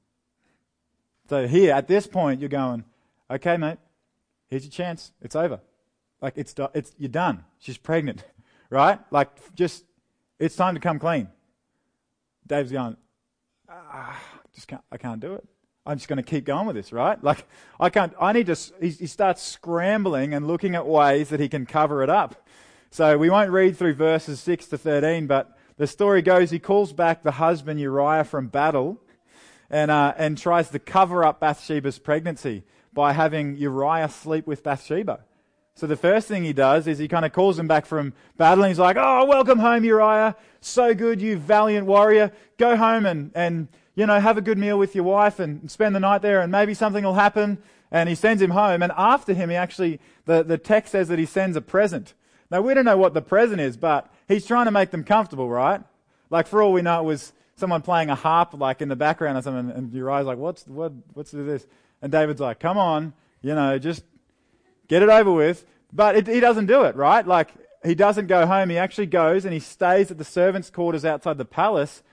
So 1.29 1.48
here, 1.48 1.74
at 1.74 1.88
this 1.88 2.05
point, 2.05 2.41
you're 2.41 2.50
going, 2.50 2.83
Okay, 3.29 3.55
mate, 3.55 3.77
here's 4.50 4.65
your 4.65 4.71
chance. 4.71 5.13
It's 5.21 5.36
over. 5.38 5.62
Like, 6.21 6.33
it's, 6.35 6.53
it's, 6.73 6.93
you're 6.97 7.09
done. 7.09 7.43
She's 7.59 7.77
pregnant, 7.77 8.23
right? 8.69 8.99
Like, 9.11 9.29
just, 9.55 9.83
it's 10.39 10.55
time 10.55 10.75
to 10.75 10.79
come 10.79 10.99
clean. 10.99 11.27
Dave's 12.47 12.71
going, 12.71 12.97
ah, 13.69 14.19
just 14.53 14.67
can't, 14.67 14.83
I 14.91 14.97
can't 14.97 15.19
do 15.19 15.33
it. 15.33 15.45
I'm 15.85 15.97
just 15.97 16.07
going 16.07 16.17
to 16.17 16.23
keep 16.23 16.45
going 16.45 16.67
with 16.67 16.75
this, 16.75 16.93
right? 16.93 17.21
Like, 17.23 17.45
I 17.79 17.89
can't, 17.89 18.13
I 18.19 18.33
need 18.33 18.47
to, 18.47 18.55
he, 18.79 18.89
he 18.89 19.07
starts 19.07 19.41
scrambling 19.41 20.33
and 20.33 20.47
looking 20.47 20.75
at 20.75 20.85
ways 20.85 21.29
that 21.29 21.39
he 21.39 21.49
can 21.49 21.65
cover 21.65 22.03
it 22.03 22.09
up. 22.09 22.47
So 22.91 23.17
we 23.17 23.29
won't 23.29 23.51
read 23.51 23.77
through 23.77 23.95
verses 23.95 24.39
6 24.41 24.67
to 24.67 24.77
13, 24.77 25.25
but 25.25 25.57
the 25.77 25.87
story 25.87 26.21
goes 26.21 26.51
he 26.51 26.59
calls 26.59 26.93
back 26.93 27.23
the 27.23 27.31
husband 27.31 27.79
Uriah 27.79 28.23
from 28.23 28.47
battle 28.47 28.99
and, 29.69 29.89
uh, 29.89 30.13
and 30.17 30.37
tries 30.37 30.69
to 30.69 30.79
cover 30.79 31.23
up 31.23 31.39
Bathsheba's 31.39 31.97
pregnancy 31.97 32.63
by 32.93 33.13
having 33.13 33.55
Uriah 33.55 34.09
sleep 34.09 34.45
with 34.45 34.63
Bathsheba. 34.63 35.21
So 35.75 35.87
the 35.87 35.95
first 35.95 36.27
thing 36.27 36.43
he 36.43 36.53
does 36.53 36.85
is 36.87 36.99
he 36.99 37.07
kind 37.07 37.25
of 37.25 37.33
calls 37.33 37.57
him 37.57 37.67
back 37.67 37.85
from 37.85 38.13
battle 38.37 38.63
and 38.63 38.71
he's 38.71 38.79
like, 38.79 38.97
Oh, 38.99 39.25
welcome 39.25 39.59
home, 39.59 39.83
Uriah. 39.83 40.35
So 40.59 40.93
good, 40.93 41.21
you 41.21 41.37
valiant 41.37 41.87
warrior. 41.87 42.31
Go 42.57 42.75
home 42.75 43.05
and, 43.05 43.31
and 43.33 43.67
you 43.95 44.05
know, 44.05 44.19
have 44.19 44.37
a 44.37 44.41
good 44.41 44.57
meal 44.57 44.77
with 44.77 44.93
your 44.95 45.03
wife 45.03 45.39
and 45.39 45.71
spend 45.71 45.95
the 45.95 45.99
night 45.99 46.21
there 46.21 46.41
and 46.41 46.51
maybe 46.51 46.73
something 46.73 47.03
will 47.03 47.15
happen 47.15 47.57
And 47.91 48.07
he 48.07 48.15
sends 48.15 48.41
him 48.41 48.51
home, 48.51 48.81
and 48.81 48.91
after 48.97 49.33
him, 49.33 49.49
he 49.49 49.55
actually, 49.55 49.99
the, 50.25 50.43
the 50.43 50.57
text 50.57 50.93
says 50.93 51.09
that 51.09 51.19
he 51.19 51.25
sends 51.25 51.57
a 51.57 51.61
present. 51.61 52.13
Now, 52.49 52.61
we 52.61 52.73
don't 52.73 52.85
know 52.85 52.97
what 52.97 53.13
the 53.13 53.21
present 53.21 53.59
is, 53.59 53.75
but 53.75 54.09
he's 54.29 54.45
trying 54.45 54.65
to 54.65 54.71
make 54.71 54.91
them 54.91 55.03
comfortable, 55.03 55.49
right? 55.49 55.81
Like, 56.29 56.47
for 56.47 56.63
all 56.63 56.71
we 56.71 56.81
know, 56.81 57.01
it 57.01 57.05
was 57.05 57.33
someone 57.55 57.81
playing 57.81 58.09
a 58.09 58.15
harp, 58.15 58.53
like 58.53 58.81
in 58.81 58.87
the 58.87 58.95
background 58.95 59.37
or 59.37 59.41
something, 59.41 59.75
and 59.75 59.93
Uriah's 59.93 60.25
like, 60.25 60.37
what's, 60.37 60.65
what, 60.67 60.93
what's 61.13 61.31
this? 61.31 61.67
And 62.01 62.11
David's 62.11 62.39
like, 62.39 62.59
come 62.61 62.77
on, 62.77 63.13
you 63.41 63.53
know, 63.53 63.77
just 63.77 64.03
get 64.91 65.01
it 65.01 65.10
over 65.10 65.31
with. 65.31 65.65
But 65.93 66.15
it, 66.15 66.27
he 66.27 66.41
doesn't 66.41 66.65
do 66.65 66.83
it, 66.83 66.95
right? 66.95 67.25
Like, 67.25 67.50
he 67.83 67.95
doesn't 67.95 68.27
go 68.27 68.45
home. 68.45 68.69
He 68.69 68.77
actually 68.77 69.07
goes 69.07 69.45
and 69.45 69.53
he 69.53 69.60
stays 69.60 70.12
at 70.12 70.17
the 70.17 70.25
servants' 70.25 70.69
quarters 70.69 71.05
outside 71.05 71.38
the 71.38 71.45
palace 71.45 72.03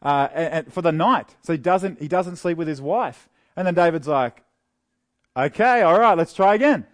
uh, 0.00 0.28
and, 0.32 0.54
and 0.54 0.72
for 0.72 0.80
the 0.80 0.92
night. 0.92 1.34
So 1.42 1.52
he 1.52 1.58
doesn't, 1.58 2.00
he 2.00 2.08
doesn't 2.08 2.36
sleep 2.36 2.56
with 2.56 2.68
his 2.68 2.80
wife. 2.80 3.28
And 3.56 3.66
then 3.66 3.74
David's 3.74 4.08
like, 4.08 4.42
okay, 5.36 5.82
all 5.82 5.98
right, 5.98 6.16
let's 6.16 6.32
try 6.32 6.54
again. 6.54 6.86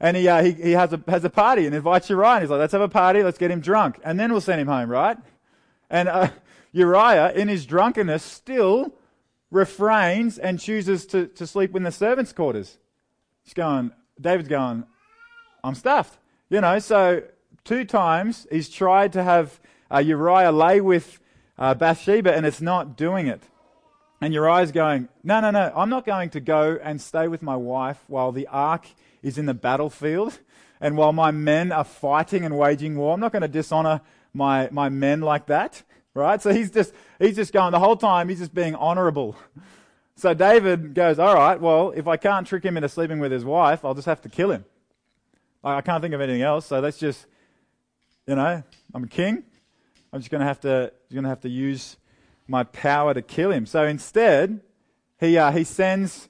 And 0.00 0.16
he, 0.16 0.28
uh, 0.28 0.42
he, 0.42 0.52
he 0.52 0.70
has, 0.72 0.92
a, 0.92 1.02
has 1.08 1.24
a 1.24 1.30
party 1.30 1.66
and 1.66 1.74
invites 1.74 2.08
Uriah. 2.08 2.34
And 2.34 2.42
he's 2.42 2.50
like, 2.50 2.60
let's 2.60 2.72
have 2.72 2.80
a 2.80 2.88
party, 2.88 3.22
let's 3.22 3.38
get 3.38 3.50
him 3.50 3.60
drunk. 3.60 3.98
And 4.04 4.18
then 4.18 4.30
we'll 4.30 4.40
send 4.40 4.60
him 4.60 4.68
home, 4.68 4.88
right? 4.88 5.18
And 5.90 6.08
uh, 6.08 6.30
Uriah, 6.72 7.32
in 7.32 7.48
his 7.48 7.66
drunkenness, 7.66 8.22
still 8.22 8.94
refrains 9.50 10.38
and 10.38 10.58
chooses 10.58 11.04
to, 11.06 11.26
to 11.26 11.46
sleep 11.48 11.74
in 11.76 11.82
the 11.82 11.92
servants' 11.92 12.32
quarters. 12.32 12.78
He's 13.42 13.54
going, 13.54 13.92
David's 14.20 14.48
going, 14.48 14.84
I'm 15.64 15.74
stuffed. 15.74 16.18
You 16.50 16.60
know, 16.60 16.78
so 16.78 17.22
two 17.64 17.84
times 17.84 18.46
he's 18.50 18.68
tried 18.68 19.12
to 19.14 19.22
have 19.22 19.60
uh, 19.90 19.98
Uriah 19.98 20.52
lay 20.52 20.80
with 20.80 21.20
uh, 21.58 21.74
Bathsheba 21.74 22.34
and 22.34 22.44
it's 22.44 22.60
not 22.60 22.96
doing 22.96 23.26
it. 23.26 23.42
And 24.20 24.32
Uriah's 24.32 24.70
going, 24.70 25.08
No, 25.24 25.40
no, 25.40 25.50
no, 25.50 25.72
I'm 25.74 25.88
not 25.88 26.06
going 26.06 26.30
to 26.30 26.40
go 26.40 26.78
and 26.82 27.00
stay 27.00 27.26
with 27.26 27.42
my 27.42 27.56
wife 27.56 28.02
while 28.06 28.32
the 28.32 28.46
ark 28.46 28.86
is 29.22 29.38
in 29.38 29.46
the 29.46 29.54
battlefield 29.54 30.38
and 30.80 30.96
while 30.96 31.12
my 31.12 31.30
men 31.30 31.72
are 31.72 31.84
fighting 31.84 32.44
and 32.44 32.56
waging 32.56 32.96
war. 32.96 33.14
I'm 33.14 33.20
not 33.20 33.32
going 33.32 33.42
to 33.42 33.48
dishonor 33.48 34.00
my, 34.32 34.68
my 34.70 34.88
men 34.88 35.20
like 35.20 35.46
that. 35.46 35.82
Right? 36.14 36.42
So 36.42 36.52
he's 36.52 36.70
just, 36.70 36.92
he's 37.18 37.36
just 37.36 37.52
going 37.52 37.72
the 37.72 37.78
whole 37.78 37.96
time, 37.96 38.28
he's 38.28 38.40
just 38.40 38.54
being 38.54 38.74
honorable. 38.74 39.36
So 40.16 40.34
David 40.34 40.94
goes, 40.94 41.18
All 41.18 41.34
right, 41.34 41.60
well, 41.60 41.90
if 41.90 42.06
I 42.06 42.16
can't 42.16 42.46
trick 42.46 42.64
him 42.64 42.76
into 42.76 42.88
sleeping 42.88 43.18
with 43.18 43.32
his 43.32 43.44
wife, 43.44 43.84
I'll 43.84 43.94
just 43.94 44.06
have 44.06 44.20
to 44.22 44.28
kill 44.28 44.50
him. 44.50 44.64
I 45.64 45.80
can't 45.80 46.02
think 46.02 46.14
of 46.14 46.20
anything 46.20 46.42
else, 46.42 46.66
so 46.66 46.80
let's 46.80 46.98
just, 46.98 47.26
you 48.26 48.34
know, 48.34 48.62
I'm 48.92 49.04
a 49.04 49.08
king. 49.08 49.44
I'm 50.12 50.20
just 50.20 50.30
going 50.30 50.40
to 50.40 50.46
have 50.46 50.60
to, 50.60 50.92
going 51.12 51.22
to 51.22 51.28
have 51.28 51.40
to 51.42 51.48
use 51.48 51.96
my 52.48 52.64
power 52.64 53.14
to 53.14 53.22
kill 53.22 53.52
him. 53.52 53.64
So 53.66 53.84
instead, 53.84 54.60
he 55.20 55.38
uh, 55.38 55.52
he 55.52 55.64
sends 55.64 56.28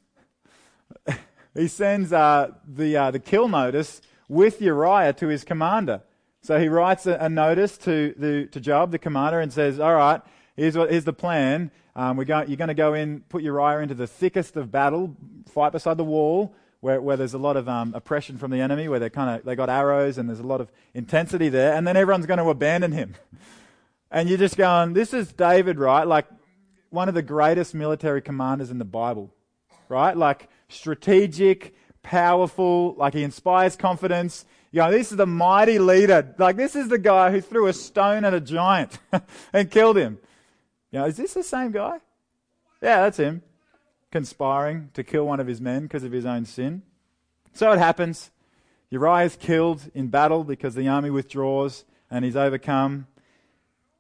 he 1.55 1.67
sends 1.67 2.12
uh, 2.12 2.53
the 2.67 2.97
uh, 2.97 3.11
the 3.11 3.19
kill 3.19 3.49
notice 3.49 4.03
with 4.29 4.61
Uriah 4.61 5.12
to 5.15 5.29
his 5.29 5.45
commander. 5.45 6.03
So 6.43 6.59
he 6.59 6.69
writes 6.69 7.07
a, 7.07 7.15
a, 7.15 7.29
notice 7.29 7.79
to 7.79 8.15
the 8.17 8.47
to 8.49 8.61
Joab, 8.61 8.91
the 8.91 8.99
commander, 8.99 9.41
and 9.41 9.53
says, 9.53 9.81
"All 9.81 9.95
right, 9.95 10.21
here's 10.57 10.77
what 10.77 10.91
here's 10.91 11.05
the 11.05 11.13
plan. 11.13 11.71
Um, 11.95 12.17
we're 12.17 12.25
going, 12.25 12.49
you're 12.49 12.57
going 12.57 12.69
to 12.69 12.75
go 12.75 12.95
in, 12.95 13.21
put 13.29 13.43
Uriah 13.43 13.81
into 13.81 13.95
the 13.95 14.07
thickest 14.07 14.57
of 14.57 14.71
battle, 14.71 15.17
fight 15.47 15.73
beside 15.73 15.97
the 15.97 16.05
wall." 16.05 16.55
where, 16.83 17.01
where 17.01 17.17
there's 17.17 17.33
a 17.33 17.39
lot 17.39 17.57
of 17.57 17.69
um, 17.69 17.95
oppression 17.95 18.37
from 18.39 18.51
the 18.51 18.61
enemy, 18.61 18.89
where 18.89 18.99
they 18.99 19.09
kind 19.09 19.39
of 19.39 19.47
they 19.47 19.55
got 19.55 19.71
arrows 19.71 20.19
and 20.19 20.29
there's 20.29 20.41
a 20.41 20.47
lot 20.47 20.61
of 20.61 20.69
intensity 20.95 21.49
there, 21.49 21.75
and 21.75 21.87
then 21.87 21.97
everyone's 21.97 22.27
going 22.27 22.41
to 22.41 22.49
abandon 22.51 22.93
him. 22.93 23.15
And 24.15 24.29
you're 24.29 24.37
just 24.37 24.59
going, 24.59 24.93
this 24.93 25.15
is 25.15 25.33
David, 25.33 25.79
right? 25.79 26.07
Like 26.07 26.27
one 26.91 27.09
of 27.09 27.15
the 27.15 27.23
greatest 27.23 27.75
military 27.75 28.21
commanders 28.21 28.71
in 28.71 28.77
the 28.77 28.85
Bible, 28.85 29.33
right? 29.89 30.15
Like 30.15 30.51
strategic, 30.69 31.75
powerful, 32.03 32.95
like 32.99 33.15
he 33.15 33.23
inspires 33.23 33.75
confidence. 33.75 34.45
You 34.71 34.83
know, 34.83 34.91
this 34.91 35.13
is 35.13 35.17
the 35.17 35.27
mighty 35.27 35.79
leader. 35.79 36.35
Like 36.37 36.57
this 36.57 36.77
is 36.77 36.89
the 36.89 36.99
guy 36.99 37.31
who 37.31 37.41
threw 37.41 37.69
a 37.69 37.73
stone 37.73 38.27
at 38.27 38.35
a 38.35 38.41
giant 38.41 38.99
and 39.55 39.71
killed 39.71 39.97
him. 39.97 40.19
You 40.93 41.01
know, 41.01 41.07
is 41.07 41.17
this 41.17 41.35
the 41.35 41.43
same 41.43 41.73
guy? 41.73 41.99
Yeah, 42.81 43.03
that's 43.03 43.19
him 43.19 43.43
conspiring 44.13 44.91
to 44.93 45.03
kill 45.03 45.27
one 45.27 45.41
of 45.41 45.47
his 45.49 45.61
men 45.61 45.83
because 45.85 46.05
of 46.05 46.13
his 46.13 46.27
own 46.27 46.45
sin. 46.45 46.83
So 47.55 47.73
it 47.73 47.79
happens. 47.79 48.31
Uriah 48.91 49.25
is 49.25 49.37
killed 49.37 49.91
in 49.95 50.09
battle 50.09 50.45
because 50.45 50.75
the 50.75 50.87
army 50.87 51.11
withdraws 51.11 51.85
and 52.11 52.25
he's 52.25 52.37
overcome. 52.37 53.07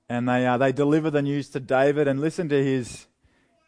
And 0.08 0.28
they, 0.28 0.46
uh, 0.46 0.58
they 0.58 0.72
deliver 0.72 1.10
the 1.10 1.22
news 1.22 1.48
to 1.50 1.60
David 1.60 2.06
and 2.06 2.20
listen 2.20 2.50
to 2.50 2.62
his, 2.62 3.06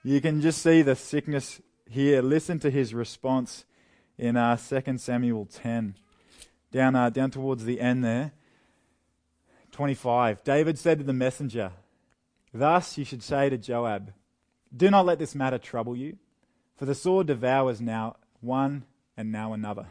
you 0.04 0.20
can 0.20 0.42
just 0.42 0.62
see 0.62 0.82
the 0.82 0.94
sickness 0.94 1.62
here. 1.88 2.20
Listen 2.20 2.58
to 2.60 2.70
his 2.70 2.92
response 2.92 3.64
in 4.18 4.36
uh, 4.36 4.56
2 4.56 4.98
Samuel 4.98 5.46
10, 5.46 5.94
down, 6.70 6.94
uh, 6.94 7.08
down 7.08 7.30
towards 7.30 7.64
the 7.64 7.80
end 7.80 8.04
there. 8.04 8.32
25. 9.72 10.44
David 10.44 10.78
said 10.78 10.98
to 10.98 11.04
the 11.04 11.14
messenger, 11.14 11.72
Thus 12.54 12.96
you 12.96 13.04
should 13.04 13.22
say 13.22 13.50
to 13.50 13.58
Joab, 13.58 14.12
Do 14.74 14.88
not 14.88 15.04
let 15.04 15.18
this 15.18 15.34
matter 15.34 15.58
trouble 15.58 15.96
you 15.96 16.16
for 16.76 16.86
the 16.86 16.94
sword 16.94 17.26
devours 17.26 17.80
now 17.80 18.16
one 18.40 18.84
and 19.16 19.30
now 19.30 19.52
another. 19.52 19.86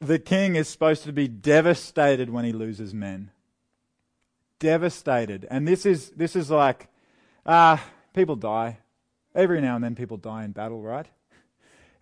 The 0.00 0.18
king 0.18 0.54
is 0.54 0.68
supposed 0.68 1.02
to 1.04 1.12
be 1.12 1.26
devastated 1.26 2.30
when 2.30 2.44
he 2.44 2.52
loses 2.52 2.94
men. 2.94 3.30
Devastated. 4.60 5.46
And 5.50 5.66
this 5.66 5.84
is, 5.84 6.10
this 6.10 6.36
is 6.36 6.50
like, 6.50 6.88
ah, 7.44 7.84
people 8.14 8.36
die. 8.36 8.78
Every 9.34 9.60
now 9.60 9.74
and 9.74 9.84
then 9.84 9.94
people 9.94 10.16
die 10.16 10.44
in 10.44 10.52
battle, 10.52 10.80
right? 10.80 11.06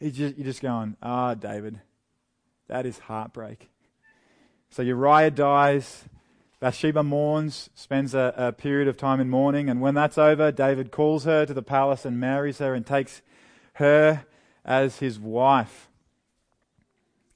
Just, 0.02 0.36
you're 0.36 0.44
just 0.44 0.60
going, 0.60 0.96
ah, 1.02 1.34
David, 1.34 1.80
that 2.68 2.84
is 2.84 2.98
heartbreak. 2.98 3.70
So 4.70 4.82
Uriah 4.82 5.30
dies. 5.30 6.04
Bathsheba 6.58 7.02
mourns, 7.02 7.68
spends 7.74 8.14
a, 8.14 8.32
a, 8.36 8.52
period 8.52 8.88
of 8.88 8.96
time 8.96 9.20
in 9.20 9.28
mourning, 9.28 9.68
and 9.68 9.80
when 9.80 9.94
that's 9.94 10.16
over, 10.16 10.50
David 10.50 10.90
calls 10.90 11.24
her 11.24 11.44
to 11.44 11.52
the 11.52 11.62
palace 11.62 12.06
and 12.06 12.18
marries 12.18 12.58
her 12.58 12.74
and 12.74 12.86
takes 12.86 13.20
her 13.74 14.24
as 14.64 14.98
his 14.98 15.18
wife. 15.18 15.90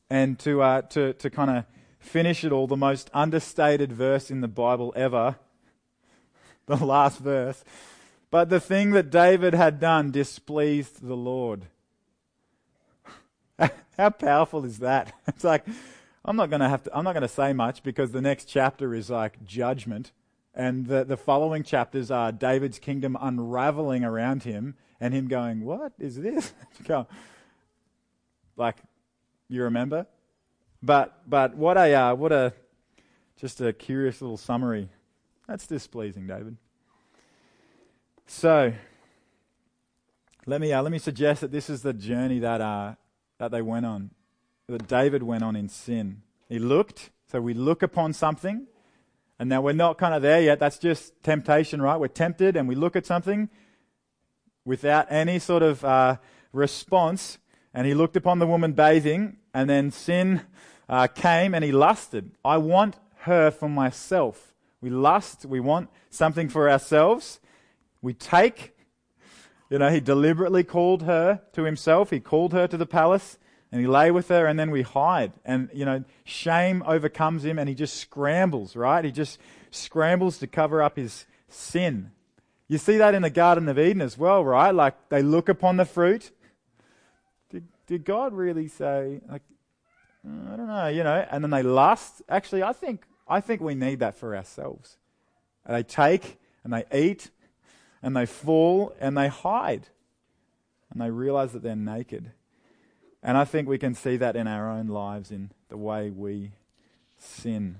And 0.08 0.38
to, 0.40 0.62
uh, 0.62 0.82
to, 0.82 1.12
to 1.12 1.30
kind 1.30 1.50
of 1.50 1.64
finish 1.98 2.44
it 2.44 2.52
all, 2.52 2.66
the 2.66 2.76
most 2.76 3.10
understated 3.12 3.92
verse 3.92 4.30
in 4.30 4.40
the 4.40 4.48
Bible 4.48 4.92
ever, 4.96 5.36
the 6.66 6.76
last 6.76 7.18
verse. 7.18 7.62
But 8.30 8.48
the 8.48 8.60
thing 8.60 8.92
that 8.92 9.10
David 9.10 9.54
had 9.54 9.80
done 9.80 10.10
displeased 10.10 11.06
the 11.06 11.16
Lord. 11.16 11.66
How 13.98 14.10
powerful 14.10 14.64
is 14.64 14.78
that? 14.78 15.12
It's 15.28 15.44
like, 15.44 15.66
I'm 16.24 16.36
not 16.36 16.50
going 16.50 16.60
to 16.60 16.68
have 16.68 16.82
to, 16.84 16.96
I'm 16.96 17.04
not 17.04 17.12
going 17.12 17.22
to 17.22 17.28
say 17.28 17.52
much 17.52 17.82
because 17.82 18.12
the 18.12 18.20
next 18.20 18.44
chapter 18.44 18.94
is 18.94 19.10
like 19.10 19.44
judgment. 19.44 20.12
And 20.54 20.86
the, 20.86 21.04
the 21.04 21.16
following 21.16 21.62
chapters 21.62 22.10
are 22.10 22.32
David's 22.32 22.78
kingdom 22.78 23.16
unraveling 23.20 24.04
around 24.04 24.42
him 24.42 24.74
and 25.00 25.14
him 25.14 25.28
going, 25.28 25.64
What 25.64 25.92
is 25.98 26.16
this? 26.16 26.52
like, 28.56 28.76
you 29.48 29.62
remember? 29.62 30.06
But, 30.82 31.22
but 31.28 31.56
what 31.56 31.76
a, 31.76 31.94
uh, 31.94 32.14
what 32.14 32.32
a, 32.32 32.52
just 33.36 33.60
a 33.60 33.72
curious 33.72 34.20
little 34.20 34.36
summary. 34.36 34.88
That's 35.46 35.66
displeasing, 35.66 36.26
David. 36.26 36.56
So, 38.26 38.72
let 40.46 40.60
me, 40.60 40.72
uh, 40.72 40.82
let 40.82 40.92
me 40.92 40.98
suggest 40.98 41.40
that 41.40 41.52
this 41.52 41.70
is 41.70 41.82
the 41.82 41.92
journey 41.92 42.38
that, 42.40 42.60
uh, 42.60 42.94
that 43.38 43.50
they 43.50 43.62
went 43.62 43.86
on 43.86 44.10
that 44.70 44.86
David 44.86 45.22
went 45.22 45.42
on 45.42 45.56
in 45.56 45.68
sin. 45.68 46.22
He 46.48 46.58
looked, 46.58 47.10
so 47.30 47.40
we 47.40 47.54
look 47.54 47.82
upon 47.82 48.12
something, 48.12 48.66
and 49.38 49.48
now 49.48 49.60
we're 49.60 49.72
not 49.72 49.98
kind 49.98 50.14
of 50.14 50.22
there 50.22 50.40
yet. 50.40 50.58
That's 50.58 50.78
just 50.78 51.22
temptation, 51.22 51.82
right? 51.82 51.98
We're 51.98 52.08
tempted 52.08 52.56
and 52.56 52.68
we 52.68 52.74
look 52.74 52.94
at 52.94 53.06
something 53.06 53.48
without 54.64 55.06
any 55.10 55.38
sort 55.38 55.62
of 55.62 55.84
uh, 55.84 56.16
response. 56.52 57.38
And 57.72 57.86
he 57.86 57.94
looked 57.94 58.16
upon 58.16 58.38
the 58.38 58.46
woman 58.46 58.72
bathing, 58.72 59.38
and 59.54 59.70
then 59.70 59.90
sin 59.90 60.42
uh, 60.88 61.06
came 61.06 61.54
and 61.54 61.64
he 61.64 61.72
lusted. 61.72 62.32
I 62.44 62.58
want 62.58 62.96
her 63.20 63.50
for 63.50 63.68
myself. 63.68 64.54
We 64.80 64.90
lust, 64.90 65.46
we 65.46 65.60
want 65.60 65.88
something 66.10 66.48
for 66.48 66.68
ourselves. 66.70 67.40
We 68.02 68.12
take, 68.12 68.76
you 69.70 69.78
know, 69.78 69.90
he 69.90 70.00
deliberately 70.00 70.64
called 70.64 71.02
her 71.04 71.42
to 71.52 71.64
himself, 71.64 72.10
he 72.10 72.20
called 72.20 72.52
her 72.52 72.66
to 72.66 72.76
the 72.76 72.86
palace 72.86 73.38
and 73.72 73.80
he 73.80 73.86
lay 73.86 74.10
with 74.10 74.28
her 74.28 74.46
and 74.46 74.58
then 74.58 74.70
we 74.70 74.82
hide. 74.82 75.32
And 75.44 75.70
you 75.72 75.84
know 75.84 76.04
shame 76.24 76.82
overcomes 76.86 77.44
him 77.44 77.58
and 77.58 77.68
he 77.68 77.74
just 77.74 77.96
scrambles 77.96 78.76
right? 78.76 79.04
He 79.04 79.12
just 79.12 79.38
scrambles 79.70 80.38
to 80.38 80.46
cover 80.46 80.82
up 80.82 80.96
his 80.96 81.26
sin. 81.48 82.10
You 82.68 82.78
see 82.78 82.98
that 82.98 83.14
in 83.14 83.22
the 83.22 83.30
garden 83.30 83.68
of 83.68 83.78
eden 83.78 84.02
as 84.02 84.18
well 84.18 84.44
right? 84.44 84.74
Like 84.74 85.08
they 85.08 85.22
look 85.22 85.48
upon 85.48 85.76
the 85.76 85.84
fruit. 85.84 86.30
Did, 87.50 87.64
did 87.86 88.04
god 88.04 88.32
really 88.32 88.68
say 88.68 89.20
like 89.28 89.42
mm, 90.26 90.52
i 90.52 90.56
don't 90.56 90.68
know 90.68 90.88
you 90.88 91.04
know? 91.04 91.26
And 91.30 91.44
then 91.44 91.50
they 91.50 91.62
lust. 91.62 92.22
Actually 92.28 92.62
i 92.62 92.72
think 92.72 93.04
i 93.28 93.40
think 93.40 93.60
we 93.60 93.74
need 93.74 94.00
that 94.00 94.16
for 94.16 94.36
ourselves. 94.36 94.96
And 95.64 95.76
they 95.76 95.82
take 95.82 96.38
and 96.64 96.72
they 96.72 96.84
eat 96.92 97.30
and 98.02 98.16
they 98.16 98.26
fall 98.26 98.94
and 99.00 99.16
they 99.16 99.28
hide. 99.28 99.88
And 100.90 101.00
they 101.00 101.10
realize 101.10 101.52
that 101.52 101.62
they're 101.62 101.76
naked. 101.76 102.32
And 103.22 103.36
I 103.36 103.44
think 103.44 103.68
we 103.68 103.78
can 103.78 103.94
see 103.94 104.16
that 104.16 104.36
in 104.36 104.46
our 104.46 104.70
own 104.70 104.86
lives, 104.86 105.30
in 105.30 105.50
the 105.68 105.76
way 105.76 106.10
we 106.10 106.52
sin. 107.18 107.78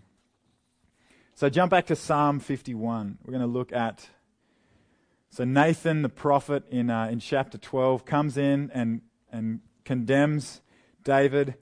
So 1.35 1.49
jump 1.49 1.71
back 1.71 1.87
to 1.87 1.97
Psalm 1.97 2.41
51. 2.41 3.19
We're 3.25 3.31
going 3.31 3.41
to 3.41 3.47
look 3.47 3.73
at. 3.73 4.07
So 5.31 5.45
Nathan, 5.45 6.03
the 6.03 6.11
prophet, 6.11 6.65
in, 6.71 6.91
uh, 6.91 7.07
in 7.07 7.21
chapter 7.21 7.57
12, 7.57 8.05
comes 8.05 8.37
in 8.37 8.71
and, 8.75 9.01
and 9.33 9.61
condemns 9.85 10.61
David. 11.05 11.55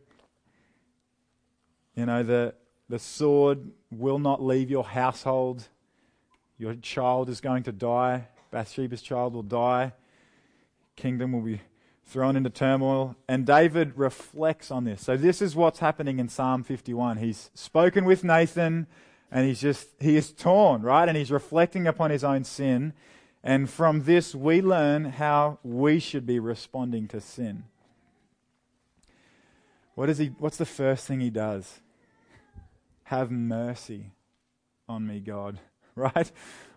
You 1.94 2.06
know, 2.06 2.24
the, 2.24 2.54
the 2.88 2.98
sword 2.98 3.70
will 3.90 4.18
not 4.18 4.42
leave 4.42 4.70
your 4.70 4.84
household. 4.84 5.68
Your 6.56 6.74
child 6.74 7.28
is 7.28 7.40
going 7.40 7.62
to 7.64 7.72
die. 7.72 8.26
Bathsheba's 8.50 9.02
child 9.02 9.34
will 9.34 9.42
die. 9.42 9.92
Kingdom 10.96 11.32
will 11.32 11.42
be 11.42 11.60
thrown 12.08 12.36
into 12.36 12.50
turmoil. 12.50 13.14
And 13.28 13.46
David 13.46 13.92
reflects 13.96 14.70
on 14.70 14.84
this. 14.84 15.02
So, 15.02 15.16
this 15.16 15.40
is 15.40 15.54
what's 15.54 15.78
happening 15.78 16.18
in 16.18 16.28
Psalm 16.28 16.64
51. 16.64 17.18
He's 17.18 17.50
spoken 17.54 18.04
with 18.04 18.24
Nathan, 18.24 18.86
and 19.30 19.46
he's 19.46 19.60
just, 19.60 19.88
he 20.00 20.16
is 20.16 20.32
torn, 20.32 20.82
right? 20.82 21.08
And 21.08 21.16
he's 21.16 21.30
reflecting 21.30 21.86
upon 21.86 22.10
his 22.10 22.24
own 22.24 22.44
sin. 22.44 22.94
And 23.44 23.70
from 23.70 24.04
this, 24.04 24.34
we 24.34 24.60
learn 24.60 25.04
how 25.04 25.58
we 25.62 26.00
should 26.00 26.26
be 26.26 26.38
responding 26.38 27.06
to 27.08 27.20
sin. 27.20 27.64
What 29.94 30.08
is 30.08 30.18
he, 30.18 30.26
what's 30.38 30.56
the 30.56 30.66
first 30.66 31.06
thing 31.06 31.20
he 31.20 31.30
does? 31.30 31.80
Have 33.04 33.30
mercy 33.30 34.12
on 34.88 35.06
me, 35.06 35.20
God. 35.20 35.58
Right? 35.98 36.30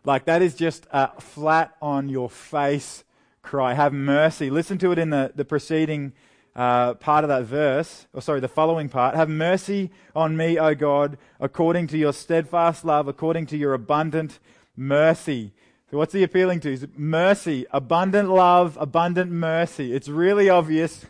Like 0.03 0.25
that 0.25 0.41
is 0.41 0.55
just 0.55 0.87
a 0.91 1.21
flat 1.21 1.75
on 1.79 2.09
your 2.09 2.27
face 2.27 3.03
cry. 3.41 3.73
Have 3.73 3.93
mercy. 3.93 4.49
Listen 4.49 4.77
to 4.79 4.91
it 4.91 4.99
in 4.99 5.09
the, 5.09 5.31
the 5.35 5.45
preceding 5.45 6.13
uh, 6.55 6.95
part 6.95 7.23
of 7.23 7.29
that 7.29 7.43
verse, 7.43 8.07
or 8.13 8.21
sorry, 8.21 8.39
the 8.39 8.47
following 8.47 8.89
part. 8.89 9.15
Have 9.15 9.29
mercy 9.29 9.89
on 10.15 10.35
me, 10.35 10.59
O 10.59 10.75
God, 10.75 11.17
according 11.39 11.87
to 11.87 11.97
your 11.97 12.13
steadfast 12.13 12.83
love, 12.83 13.07
according 13.07 13.45
to 13.47 13.57
your 13.57 13.73
abundant 13.73 14.39
mercy. 14.75 15.53
So 15.89 15.97
what's 15.97 16.13
he 16.13 16.23
appealing 16.23 16.59
to? 16.61 16.71
Is 16.71 16.87
mercy, 16.95 17.65
abundant 17.71 18.29
love, 18.29 18.77
abundant 18.79 19.31
mercy. 19.31 19.93
It's 19.93 20.07
really 20.07 20.49
obvious. 20.49 21.05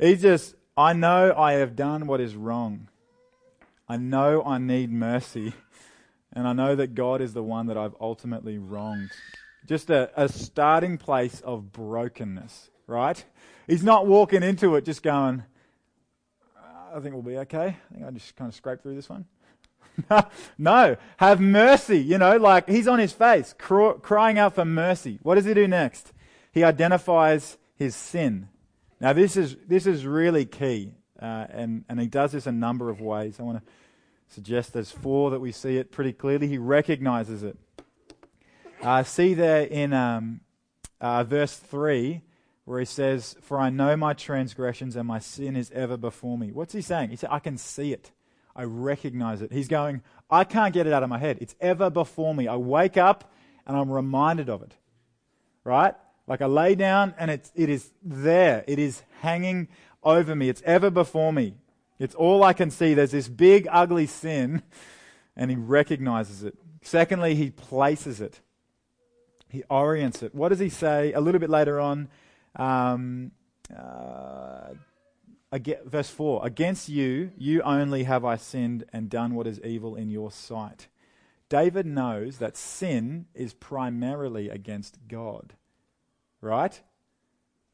He 0.00 0.16
just, 0.16 0.54
I 0.76 0.92
know 0.92 1.34
I 1.36 1.54
have 1.54 1.76
done 1.76 2.06
what 2.06 2.20
is 2.20 2.34
wrong. 2.34 2.88
I 3.88 3.96
know 3.96 4.42
I 4.44 4.58
need 4.58 4.90
mercy. 4.90 5.54
And 6.32 6.46
I 6.46 6.52
know 6.52 6.74
that 6.74 6.94
God 6.94 7.22
is 7.22 7.32
the 7.32 7.42
one 7.42 7.66
that 7.68 7.78
I've 7.78 7.94
ultimately 7.98 8.58
wronged 8.58 9.10
just 9.66 9.90
a, 9.90 10.10
a 10.16 10.28
starting 10.28 10.98
place 10.98 11.40
of 11.40 11.72
brokenness, 11.72 12.70
right? 12.86 13.22
He's 13.66 13.82
not 13.82 14.06
walking 14.06 14.42
into 14.42 14.76
it 14.76 14.84
just 14.84 15.02
going, 15.02 15.42
I 16.94 17.00
think 17.00 17.12
we'll 17.14 17.22
be 17.22 17.36
okay. 17.38 17.76
I 17.90 17.94
think 17.94 18.06
I 18.06 18.10
just 18.10 18.34
kind 18.36 18.48
of 18.48 18.54
scrape 18.54 18.80
through 18.80 18.94
this 18.94 19.08
one. 19.08 19.26
no, 20.58 20.96
have 21.18 21.40
mercy. 21.40 21.98
You 21.98 22.18
know, 22.18 22.36
like 22.36 22.68
he's 22.68 22.88
on 22.88 22.98
his 22.98 23.12
face, 23.12 23.54
cr- 23.58 23.92
crying 24.00 24.38
out 24.38 24.54
for 24.54 24.64
mercy. 24.64 25.18
What 25.22 25.34
does 25.34 25.44
he 25.44 25.54
do 25.54 25.66
next? 25.68 26.12
He 26.52 26.64
identifies 26.64 27.58
his 27.74 27.94
sin. 27.94 28.48
Now, 29.00 29.12
this 29.12 29.36
is 29.36 29.56
this 29.66 29.86
is 29.86 30.06
really 30.06 30.46
key, 30.46 30.94
uh, 31.20 31.46
and 31.50 31.84
and 31.88 32.00
he 32.00 32.06
does 32.06 32.32
this 32.32 32.46
a 32.46 32.52
number 32.52 32.88
of 32.88 33.00
ways. 33.00 33.38
I 33.38 33.42
want 33.42 33.64
to 33.64 33.72
suggest 34.28 34.72
there's 34.72 34.90
four 34.90 35.30
that 35.30 35.40
we 35.40 35.52
see 35.52 35.76
it 35.76 35.92
pretty 35.92 36.12
clearly. 36.12 36.48
He 36.48 36.58
recognizes 36.58 37.42
it. 37.42 37.58
Uh, 38.86 39.02
see 39.02 39.34
there 39.34 39.64
in 39.64 39.92
um, 39.92 40.40
uh, 41.00 41.24
verse 41.24 41.56
3 41.56 42.22
where 42.66 42.78
he 42.78 42.84
says, 42.84 43.34
For 43.40 43.58
I 43.58 43.68
know 43.68 43.96
my 43.96 44.12
transgressions 44.12 44.94
and 44.94 45.08
my 45.08 45.18
sin 45.18 45.56
is 45.56 45.72
ever 45.72 45.96
before 45.96 46.38
me. 46.38 46.52
What's 46.52 46.72
he 46.72 46.80
saying? 46.82 47.10
He 47.10 47.16
said, 47.16 47.30
I 47.32 47.40
can 47.40 47.58
see 47.58 47.92
it. 47.92 48.12
I 48.54 48.62
recognize 48.62 49.42
it. 49.42 49.50
He's 49.50 49.66
going, 49.66 50.02
I 50.30 50.44
can't 50.44 50.72
get 50.72 50.86
it 50.86 50.92
out 50.92 51.02
of 51.02 51.08
my 51.08 51.18
head. 51.18 51.38
It's 51.40 51.56
ever 51.60 51.90
before 51.90 52.32
me. 52.32 52.46
I 52.46 52.54
wake 52.54 52.96
up 52.96 53.32
and 53.66 53.76
I'm 53.76 53.90
reminded 53.90 54.48
of 54.48 54.62
it. 54.62 54.76
Right? 55.64 55.96
Like 56.28 56.40
I 56.40 56.46
lay 56.46 56.76
down 56.76 57.12
and 57.18 57.28
it's, 57.28 57.50
it 57.56 57.68
is 57.68 57.90
there. 58.04 58.62
It 58.68 58.78
is 58.78 59.02
hanging 59.20 59.66
over 60.04 60.36
me. 60.36 60.48
It's 60.48 60.62
ever 60.64 60.90
before 60.90 61.32
me. 61.32 61.54
It's 61.98 62.14
all 62.14 62.44
I 62.44 62.52
can 62.52 62.70
see. 62.70 62.94
There's 62.94 63.10
this 63.10 63.26
big, 63.26 63.66
ugly 63.68 64.06
sin 64.06 64.62
and 65.34 65.50
he 65.50 65.56
recognizes 65.56 66.44
it. 66.44 66.54
Secondly, 66.82 67.34
he 67.34 67.50
places 67.50 68.20
it. 68.20 68.42
He 69.48 69.62
orients 69.70 70.22
it. 70.22 70.34
What 70.34 70.48
does 70.48 70.58
he 70.58 70.68
say 70.68 71.12
a 71.12 71.20
little 71.20 71.38
bit 71.38 71.50
later 71.50 71.80
on? 71.80 72.08
Um, 72.56 73.32
uh, 73.76 74.74
verse 75.84 76.10
4 76.10 76.44
Against 76.44 76.88
you, 76.88 77.30
you 77.36 77.62
only 77.62 78.04
have 78.04 78.24
I 78.24 78.36
sinned 78.36 78.84
and 78.92 79.08
done 79.08 79.34
what 79.34 79.46
is 79.46 79.60
evil 79.64 79.94
in 79.94 80.10
your 80.10 80.30
sight. 80.30 80.88
David 81.48 81.86
knows 81.86 82.38
that 82.38 82.56
sin 82.56 83.26
is 83.34 83.54
primarily 83.54 84.48
against 84.48 84.98
God. 85.08 85.54
Right? 86.40 86.80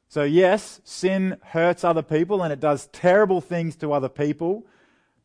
So, 0.08 0.24
yes, 0.24 0.82
sin 0.85 1.38
hurts 1.42 1.85
other 1.85 2.02
people 2.02 2.42
and 2.42 2.52
it 2.52 2.61
does 2.61 2.87
terrible 2.88 3.40
things 3.40 3.76
to 3.76 3.94
other 3.94 4.11
people, 4.11 4.66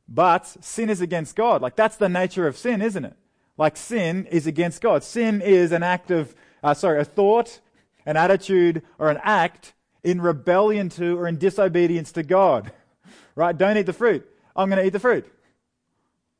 but 0.07 0.47
sin 0.63 0.89
is 0.89 1.01
against 1.01 1.35
God. 1.35 1.61
Like, 1.61 1.75
that's 1.75 1.97
the 1.97 2.07
nature 2.07 2.47
of 2.47 2.57
sin, 2.57 2.81
isn't 2.81 3.03
it? 3.03 3.17
Like 3.57 3.75
sin 3.75 4.27
is 4.27 4.47
against 4.47 4.81
God. 4.81 5.03
Sin 5.03 5.41
is 5.41 5.71
an 5.71 5.83
act 5.83 6.11
of, 6.11 6.35
uh, 6.63 6.73
sorry, 6.73 7.01
a 7.01 7.05
thought, 7.05 7.59
an 8.05 8.15
attitude, 8.15 8.83
or 8.99 9.09
an 9.09 9.19
act 9.23 9.73
in 10.03 10.21
rebellion 10.21 10.89
to 10.89 11.17
or 11.17 11.27
in 11.27 11.37
disobedience 11.37 12.11
to 12.13 12.23
God. 12.23 12.71
Right? 13.35 13.55
Don't 13.55 13.77
eat 13.77 13.85
the 13.85 13.93
fruit. 13.93 14.27
I'm 14.55 14.67
going 14.67 14.81
to 14.81 14.87
eat 14.87 14.93
the 14.93 14.99
fruit. 14.99 15.31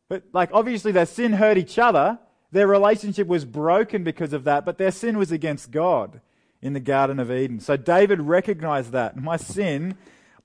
But, 0.10 0.23
like, 0.34 0.49
obviously, 0.51 0.91
their 0.91 1.06
sin 1.06 1.34
hurt 1.34 1.56
each 1.56 1.77
other. 1.77 2.17
Their 2.51 2.65
relationship 2.65 3.27
was 3.27 3.45
broken 3.45 4.03
because 4.03 4.34
of 4.34 4.45
that, 4.45 4.65
but 4.65 4.80
their 4.80 4.89
sin 4.89 5.15
was 5.15 5.32
against 5.32 5.69
God 5.69 6.21
in 6.60 6.73
the 6.73 6.80
Garden 6.80 7.19
of 7.19 7.32
Eden. 7.32 7.60
So 7.60 7.77
David 7.77 8.21
recognized 8.21 8.93
that. 8.93 9.15
My 9.15 9.38
sin, 9.38 9.95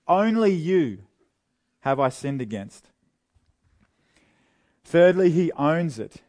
only 0.06 0.52
you 0.52 0.98
have 1.80 1.98
I 1.98 2.10
sinned 2.10 2.42
against. 2.42 2.90
Thirdly, 4.84 5.30
he 5.30 5.52
owns 5.52 5.98
it 5.98 6.20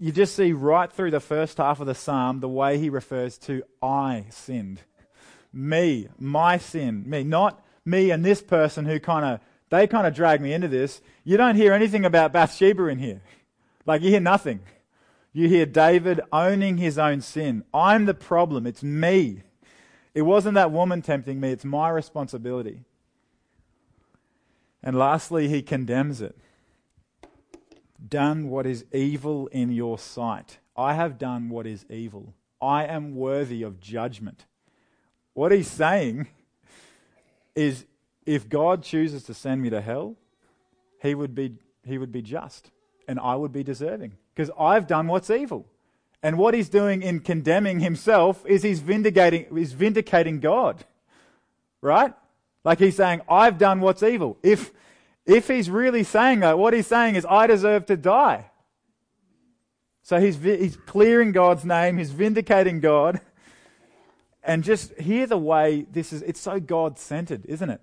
you 0.00 0.12
just 0.12 0.34
see 0.34 0.52
right 0.52 0.92
through 0.92 1.10
the 1.10 1.20
first 1.20 1.58
half 1.58 1.80
of 1.80 1.86
the 1.86 1.94
psalm 1.94 2.40
the 2.40 2.48
way 2.48 2.78
he 2.78 2.90
refers 2.90 3.38
to 3.38 3.62
I 3.82 4.26
sinned. 4.30 4.80
Me, 5.52 6.08
my 6.18 6.58
sin, 6.58 7.08
me, 7.08 7.22
not 7.22 7.64
me 7.84 8.10
and 8.10 8.24
this 8.24 8.42
person 8.42 8.86
who 8.86 8.98
kind 8.98 9.24
of, 9.24 9.40
they 9.70 9.86
kind 9.86 10.06
of 10.06 10.14
drag 10.14 10.40
me 10.40 10.52
into 10.52 10.68
this. 10.68 11.00
You 11.22 11.36
don't 11.36 11.56
hear 11.56 11.72
anything 11.72 12.04
about 12.04 12.32
Bathsheba 12.32 12.86
in 12.86 12.98
here. 12.98 13.22
Like 13.86 14.02
you 14.02 14.10
hear 14.10 14.20
nothing. 14.20 14.60
You 15.32 15.48
hear 15.48 15.66
David 15.66 16.20
owning 16.32 16.76
his 16.76 16.98
own 16.98 17.20
sin. 17.20 17.64
I'm 17.72 18.06
the 18.06 18.14
problem. 18.14 18.66
It's 18.66 18.82
me. 18.82 19.42
It 20.14 20.22
wasn't 20.22 20.54
that 20.54 20.70
woman 20.70 21.02
tempting 21.02 21.40
me. 21.40 21.50
It's 21.50 21.64
my 21.64 21.88
responsibility. 21.88 22.82
And 24.82 24.96
lastly, 24.96 25.48
he 25.48 25.62
condemns 25.62 26.20
it 26.20 26.36
done 28.08 28.48
what 28.48 28.66
is 28.66 28.84
evil 28.92 29.46
in 29.48 29.72
your 29.72 29.98
sight. 29.98 30.58
I 30.76 30.94
have 30.94 31.18
done 31.18 31.48
what 31.48 31.66
is 31.66 31.84
evil. 31.88 32.34
I 32.60 32.84
am 32.84 33.14
worthy 33.14 33.62
of 33.62 33.80
judgment. 33.80 34.46
What 35.32 35.52
he's 35.52 35.70
saying 35.70 36.28
is 37.54 37.84
if 38.26 38.48
God 38.48 38.82
chooses 38.82 39.24
to 39.24 39.34
send 39.34 39.62
me 39.62 39.70
to 39.70 39.80
hell, 39.80 40.16
he 41.02 41.14
would 41.14 41.34
be, 41.34 41.56
he 41.84 41.98
would 41.98 42.12
be 42.12 42.22
just 42.22 42.70
and 43.06 43.18
I 43.20 43.34
would 43.34 43.52
be 43.52 43.62
deserving 43.62 44.14
because 44.34 44.50
I've 44.58 44.86
done 44.86 45.06
what's 45.06 45.30
evil. 45.30 45.66
And 46.22 46.38
what 46.38 46.54
he's 46.54 46.70
doing 46.70 47.02
in 47.02 47.20
condemning 47.20 47.80
himself 47.80 48.44
is 48.46 48.62
he's 48.62 48.80
vindicating, 48.80 49.46
he's 49.54 49.74
vindicating 49.74 50.40
God. 50.40 50.84
Right? 51.82 52.14
Like 52.64 52.78
he's 52.78 52.96
saying, 52.96 53.20
I've 53.28 53.58
done 53.58 53.80
what's 53.80 54.02
evil. 54.02 54.38
If, 54.42 54.72
if 55.26 55.48
he's 55.48 55.70
really 55.70 56.04
saying 56.04 56.40
that, 56.40 56.58
what 56.58 56.74
he's 56.74 56.86
saying 56.86 57.14
is, 57.16 57.26
I 57.28 57.46
deserve 57.46 57.86
to 57.86 57.96
die. 57.96 58.50
So 60.02 60.20
he's, 60.20 60.36
he's 60.36 60.76
clearing 60.76 61.32
God's 61.32 61.64
name, 61.64 61.98
he's 61.98 62.10
vindicating 62.10 62.80
God. 62.80 63.20
And 64.42 64.62
just 64.62 64.92
hear 65.00 65.26
the 65.26 65.38
way 65.38 65.86
this 65.90 66.12
is, 66.12 66.20
it's 66.22 66.40
so 66.40 66.60
God 66.60 66.98
centered, 66.98 67.46
isn't 67.46 67.70
it? 67.70 67.80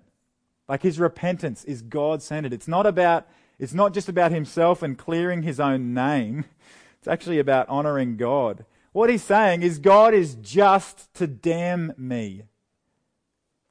Like 0.68 0.82
his 0.82 1.00
repentance 1.00 1.64
is 1.64 1.82
God 1.82 2.22
centered. 2.22 2.52
It's 2.52 2.68
not 2.68 2.86
about, 2.86 3.26
it's 3.58 3.74
not 3.74 3.92
just 3.92 4.08
about 4.08 4.30
himself 4.30 4.80
and 4.80 4.96
clearing 4.96 5.42
his 5.42 5.60
own 5.60 5.94
name. 5.94 6.44
It's 6.98 7.08
actually 7.08 7.40
about 7.40 7.68
honoring 7.68 8.16
God. 8.16 8.64
What 8.92 9.10
he's 9.10 9.24
saying 9.24 9.64
is 9.64 9.80
God 9.80 10.14
is 10.14 10.36
just 10.36 11.12
to 11.14 11.26
damn 11.26 11.92
me. 11.96 12.44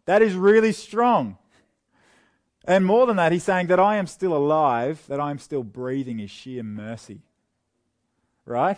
That 0.04 0.22
is 0.22 0.34
really 0.34 0.74
strong. 0.74 1.38
And 2.66 2.86
more 2.86 3.08
than 3.08 3.18
that, 3.18 3.32
he's 3.32 3.44
saying 3.44 3.68
that 3.68 3.80
I 3.80 3.98
am 3.98 4.06
still 4.08 4.36
alive, 4.36 5.04
that 5.08 5.20
I 5.20 5.32
am 5.32 5.40
still 5.40 5.64
breathing 5.64 6.20
is 6.20 6.30
sheer 6.30 6.62
mercy. 6.62 7.22
Right? 8.46 8.78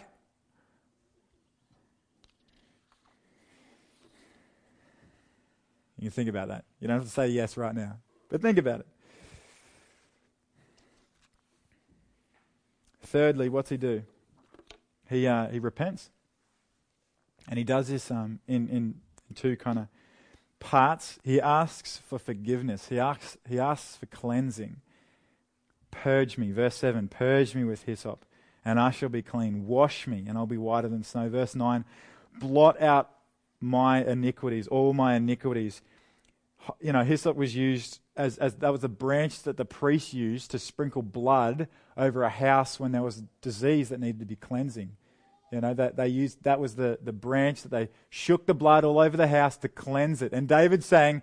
You 5.98 6.10
can 6.10 6.12
think 6.12 6.30
about 6.30 6.50
that. 6.50 6.66
You 6.80 6.88
don't 6.88 6.98
have 6.98 7.06
to 7.06 7.12
say 7.12 7.28
yes 7.30 7.56
right 7.56 7.74
now, 7.74 7.98
but 8.30 8.42
think 8.42 8.58
about 8.58 8.82
it. 8.82 8.88
Thirdly, 13.04 13.48
what's 13.48 13.70
he 13.70 13.78
do? 13.78 14.04
He, 15.10 15.28
uh, 15.28 15.48
he 15.48 15.60
repents. 15.60 16.10
And 17.48 17.58
he 17.58 17.64
does 17.64 17.88
this 17.88 18.10
um, 18.10 18.40
in, 18.48 18.68
in 18.70 18.96
two 19.36 19.56
kind 19.56 19.80
of 19.80 19.88
parts. 20.64 21.20
He 21.24 21.42
asks 21.42 21.98
for 21.98 22.18
forgiveness, 22.18 22.88
he 22.88 23.00
asks, 23.00 23.38
he 23.48 23.60
asks 23.60 23.98
for 23.98 24.06
cleansing. 24.08 24.78
Purge 25.92 26.38
me, 26.38 26.52
verse 26.52 26.76
7 26.76 27.08
Purge 27.10 27.54
me 27.54 27.64
with 27.64 27.84
hyssop, 27.84 28.26
and 28.66 28.80
I 28.80 28.90
shall 28.90 29.10
be 29.10 29.22
clean. 29.22 29.68
Wash 29.68 30.08
me, 30.08 30.24
and 30.28 30.38
I'll 30.38 30.48
be 30.48 30.58
whiter 30.58 30.88
than 30.88 31.04
snow. 31.04 31.30
Verse 31.30 31.54
9 31.54 31.86
Blot 32.40 32.82
out 32.82 33.12
my 33.62 34.04
iniquities, 34.04 34.68
all 34.68 34.94
my 34.94 35.16
iniquities. 35.16 35.82
You 36.82 36.94
know, 36.94 37.04
hyssop 37.04 37.36
was 37.36 37.56
used 37.56 38.00
as, 38.16 38.38
as 38.38 38.56
that 38.56 38.72
was 38.72 38.84
a 38.84 38.90
branch 38.90 39.44
that 39.44 39.58
the 39.58 39.66
priest 39.66 40.14
used 40.14 40.50
to 40.52 40.60
sprinkle 40.60 41.02
blood 41.02 41.68
over 41.98 42.24
a 42.24 42.30
house 42.30 42.80
when 42.80 42.94
there 42.94 43.04
was 43.04 43.24
disease 43.42 43.90
that 43.90 44.00
needed 44.00 44.20
to 44.20 44.26
be 44.26 44.38
cleansing. 44.38 44.96
You 45.54 45.62
know, 45.62 45.74
that 45.76 45.96
they 45.96 46.08
used 46.08 46.44
that 46.44 46.60
was 46.60 46.76
the, 46.76 46.98
the 47.04 47.14
branch 47.14 47.62
that 47.62 47.70
they 47.70 47.90
shook 48.10 48.48
the 48.48 48.56
blood 48.56 48.84
all 48.84 48.98
over 49.00 49.16
the 49.16 49.28
house 49.28 49.56
to 49.58 49.70
cleanse 49.70 50.24
it. 50.24 50.34
And 50.34 50.48
David's 50.48 50.88
saying, 50.88 51.22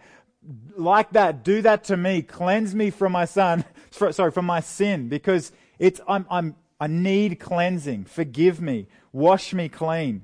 like 0.76 1.10
that, 1.10 1.42
do 1.42 1.60
that 1.62 1.82
to 1.84 1.96
me, 1.96 2.22
cleanse 2.22 2.72
me 2.72 2.90
from 2.90 3.10
my 3.10 3.24
son, 3.24 3.64
sorry, 3.90 4.30
from 4.30 4.46
my 4.46 4.60
sin, 4.60 5.08
because 5.08 5.50
it's 5.80 6.00
I'm 6.06 6.26
I'm 6.30 6.54
I 6.78 6.86
need 6.86 7.40
cleansing. 7.40 8.04
Forgive 8.04 8.60
me, 8.60 8.86
wash 9.12 9.52
me 9.52 9.68
clean. 9.68 10.22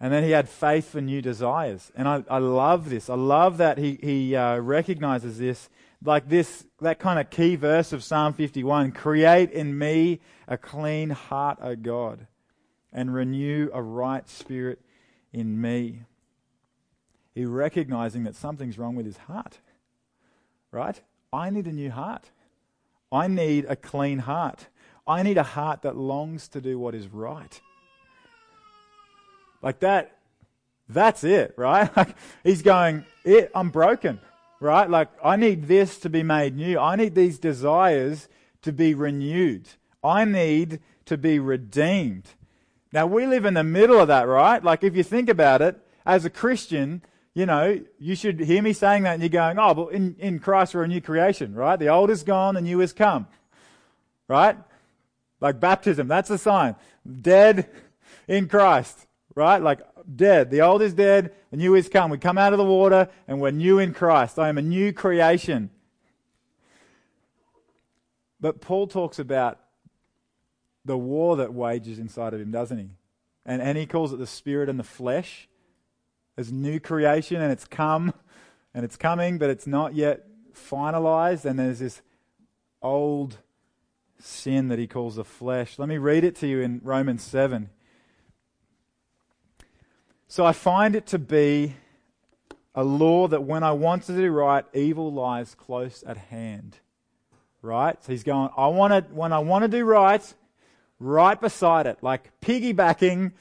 And 0.00 0.12
then 0.12 0.22
he 0.22 0.30
had 0.30 0.48
faith 0.48 0.90
for 0.90 1.00
new 1.00 1.20
desires. 1.20 1.90
And 1.96 2.06
I, 2.06 2.22
I 2.30 2.38
love 2.38 2.88
this. 2.88 3.10
I 3.10 3.16
love 3.16 3.56
that 3.56 3.78
he, 3.78 3.98
he 4.00 4.36
uh, 4.36 4.58
recognizes 4.58 5.38
this 5.38 5.68
like 6.04 6.28
this, 6.28 6.67
that 6.80 6.98
kind 6.98 7.18
of 7.18 7.30
key 7.30 7.56
verse 7.56 7.92
of 7.92 8.04
Psalm 8.04 8.32
51 8.32 8.92
Create 8.92 9.50
in 9.50 9.76
me 9.76 10.20
a 10.46 10.56
clean 10.56 11.10
heart, 11.10 11.58
O 11.60 11.74
God, 11.74 12.26
and 12.92 13.12
renew 13.12 13.68
a 13.72 13.82
right 13.82 14.28
spirit 14.28 14.80
in 15.32 15.60
me. 15.60 16.00
He 17.34 17.44
recognizing 17.44 18.24
that 18.24 18.36
something's 18.36 18.78
wrong 18.78 18.94
with 18.94 19.06
his 19.06 19.16
heart, 19.16 19.58
right? 20.70 21.00
I 21.32 21.50
need 21.50 21.66
a 21.66 21.72
new 21.72 21.90
heart. 21.90 22.30
I 23.10 23.28
need 23.28 23.64
a 23.68 23.76
clean 23.76 24.20
heart. 24.20 24.68
I 25.06 25.22
need 25.22 25.38
a 25.38 25.42
heart 25.42 25.82
that 25.82 25.96
longs 25.96 26.48
to 26.48 26.60
do 26.60 26.78
what 26.78 26.94
is 26.94 27.08
right. 27.08 27.60
Like 29.62 29.80
that, 29.80 30.18
that's 30.88 31.24
it, 31.24 31.54
right? 31.56 31.90
Like 31.96 32.14
he's 32.44 32.62
going, 32.62 33.04
it, 33.24 33.50
I'm 33.54 33.70
broken 33.70 34.20
right? 34.60 34.88
Like, 34.88 35.08
I 35.22 35.36
need 35.36 35.66
this 35.66 35.98
to 35.98 36.10
be 36.10 36.22
made 36.22 36.56
new. 36.56 36.78
I 36.78 36.96
need 36.96 37.14
these 37.14 37.38
desires 37.38 38.28
to 38.62 38.72
be 38.72 38.94
renewed. 38.94 39.68
I 40.02 40.24
need 40.24 40.80
to 41.06 41.16
be 41.16 41.38
redeemed. 41.38 42.28
Now, 42.92 43.06
we 43.06 43.26
live 43.26 43.44
in 43.44 43.54
the 43.54 43.64
middle 43.64 44.00
of 44.00 44.08
that, 44.08 44.26
right? 44.26 44.62
Like, 44.62 44.82
if 44.82 44.96
you 44.96 45.02
think 45.02 45.28
about 45.28 45.62
it, 45.62 45.78
as 46.06 46.24
a 46.24 46.30
Christian, 46.30 47.02
you 47.34 47.46
know, 47.46 47.80
you 47.98 48.14
should 48.14 48.40
hear 48.40 48.62
me 48.62 48.72
saying 48.72 49.02
that 49.02 49.12
and 49.14 49.22
you're 49.22 49.28
going, 49.28 49.58
oh, 49.58 49.74
but 49.74 49.92
in, 49.92 50.16
in 50.18 50.38
Christ 50.38 50.74
we're 50.74 50.84
a 50.84 50.88
new 50.88 51.02
creation, 51.02 51.54
right? 51.54 51.78
The 51.78 51.88
old 51.88 52.10
is 52.10 52.22
gone, 52.22 52.54
the 52.54 52.62
new 52.62 52.78
has 52.78 52.92
come, 52.94 53.26
right? 54.26 54.56
Like 55.40 55.60
baptism, 55.60 56.08
that's 56.08 56.30
a 56.30 56.38
sign. 56.38 56.76
Dead 57.20 57.68
in 58.26 58.48
Christ, 58.48 59.06
right? 59.38 59.62
Like 59.62 59.80
dead. 60.16 60.50
The 60.50 60.62
old 60.62 60.82
is 60.82 60.92
dead, 60.92 61.32
the 61.52 61.56
new 61.56 61.76
is 61.76 61.88
come. 61.88 62.10
We 62.10 62.18
come 62.18 62.36
out 62.36 62.52
of 62.52 62.58
the 62.58 62.64
water 62.64 63.08
and 63.28 63.40
we're 63.40 63.52
new 63.52 63.78
in 63.78 63.94
Christ. 63.94 64.38
I 64.38 64.48
am 64.48 64.58
a 64.58 64.62
new 64.62 64.92
creation. 64.92 65.70
But 68.40 68.60
Paul 68.60 68.88
talks 68.88 69.18
about 69.18 69.60
the 70.84 70.98
war 70.98 71.36
that 71.36 71.54
wages 71.54 71.98
inside 71.98 72.34
of 72.34 72.40
him, 72.40 72.50
doesn't 72.50 72.78
he? 72.78 72.90
And, 73.46 73.62
and 73.62 73.78
he 73.78 73.86
calls 73.86 74.12
it 74.12 74.18
the 74.18 74.26
spirit 74.26 74.68
and 74.68 74.78
the 74.78 74.84
flesh 74.84 75.48
as 76.36 76.52
new 76.52 76.78
creation, 76.78 77.40
and 77.40 77.50
it's 77.50 77.64
come 77.64 78.12
and 78.74 78.84
it's 78.84 78.96
coming, 78.96 79.38
but 79.38 79.50
it's 79.50 79.66
not 79.66 79.94
yet 79.94 80.26
finalized. 80.52 81.44
And 81.44 81.58
there's 81.58 81.78
this 81.78 82.02
old 82.82 83.38
sin 84.18 84.68
that 84.68 84.78
he 84.78 84.86
calls 84.86 85.16
the 85.16 85.24
flesh. 85.24 85.78
Let 85.78 85.88
me 85.88 85.98
read 85.98 86.24
it 86.24 86.34
to 86.36 86.46
you 86.46 86.60
in 86.60 86.80
Romans 86.82 87.22
7. 87.22 87.70
So 90.30 90.44
I 90.44 90.52
find 90.52 90.94
it 90.94 91.06
to 91.06 91.18
be 91.18 91.74
a 92.74 92.84
law 92.84 93.28
that 93.28 93.44
when 93.44 93.62
I 93.62 93.72
want 93.72 94.02
to 94.04 94.12
do 94.14 94.30
right, 94.30 94.62
evil 94.74 95.10
lies 95.10 95.54
close 95.54 96.04
at 96.06 96.18
hand. 96.18 96.76
Right? 97.62 97.96
So 98.04 98.12
he's 98.12 98.24
going, 98.24 98.50
I 98.54 98.66
want 98.66 98.92
to, 98.92 99.14
when 99.14 99.32
I 99.32 99.38
want 99.38 99.62
to 99.62 99.68
do 99.68 99.86
right, 99.86 100.22
right 101.00 101.40
beside 101.40 101.86
it, 101.86 102.02
like 102.02 102.30
piggybacking 102.42 103.32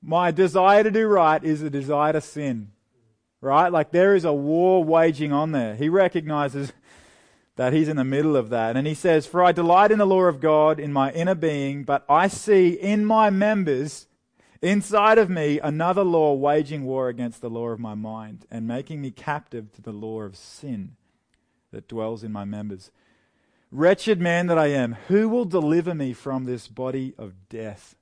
my 0.00 0.30
desire 0.30 0.84
to 0.84 0.90
do 0.92 1.08
right 1.08 1.42
is 1.42 1.62
a 1.62 1.68
desire 1.68 2.12
to 2.12 2.20
sin. 2.20 2.70
Right? 3.40 3.72
Like 3.72 3.90
there 3.90 4.14
is 4.14 4.24
a 4.24 4.32
war 4.32 4.84
waging 4.84 5.32
on 5.32 5.50
there. 5.50 5.74
He 5.74 5.88
recognizes 5.88 6.72
that 7.56 7.72
he's 7.72 7.88
in 7.88 7.96
the 7.96 8.04
middle 8.04 8.36
of 8.36 8.50
that. 8.50 8.76
And 8.76 8.86
he 8.86 8.94
says, 8.94 9.26
For 9.26 9.42
I 9.42 9.50
delight 9.50 9.90
in 9.90 9.98
the 9.98 10.06
law 10.06 10.22
of 10.22 10.40
God 10.40 10.78
in 10.78 10.92
my 10.92 11.10
inner 11.10 11.34
being, 11.34 11.82
but 11.82 12.04
I 12.08 12.28
see 12.28 12.68
in 12.68 13.04
my 13.04 13.30
members 13.30 14.06
Inside 14.62 15.18
of 15.18 15.28
me, 15.28 15.60
another 15.60 16.04
law 16.04 16.34
waging 16.34 16.84
war 16.84 17.08
against 17.08 17.40
the 17.40 17.50
law 17.50 17.68
of 17.68 17.78
my 17.78 17.94
mind 17.94 18.46
and 18.50 18.66
making 18.66 19.00
me 19.00 19.10
captive 19.10 19.72
to 19.72 19.82
the 19.82 19.92
law 19.92 20.22
of 20.22 20.36
sin 20.36 20.96
that 21.72 21.88
dwells 21.88 22.24
in 22.24 22.32
my 22.32 22.44
members. 22.44 22.90
Wretched 23.70 24.20
man 24.20 24.46
that 24.46 24.58
I 24.58 24.68
am, 24.68 24.96
who 25.08 25.28
will 25.28 25.44
deliver 25.44 25.94
me 25.94 26.12
from 26.12 26.44
this 26.44 26.68
body 26.68 27.14
of 27.18 27.48
death? 27.48 27.96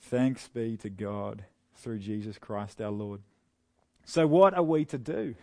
Thanks 0.00 0.48
be 0.48 0.76
to 0.78 0.90
God 0.90 1.44
through 1.76 1.98
Jesus 1.98 2.38
Christ 2.38 2.80
our 2.80 2.90
Lord. 2.90 3.20
So, 4.04 4.26
what 4.26 4.54
are 4.54 4.62
we 4.62 4.84
to 4.86 4.98
do? 4.98 5.34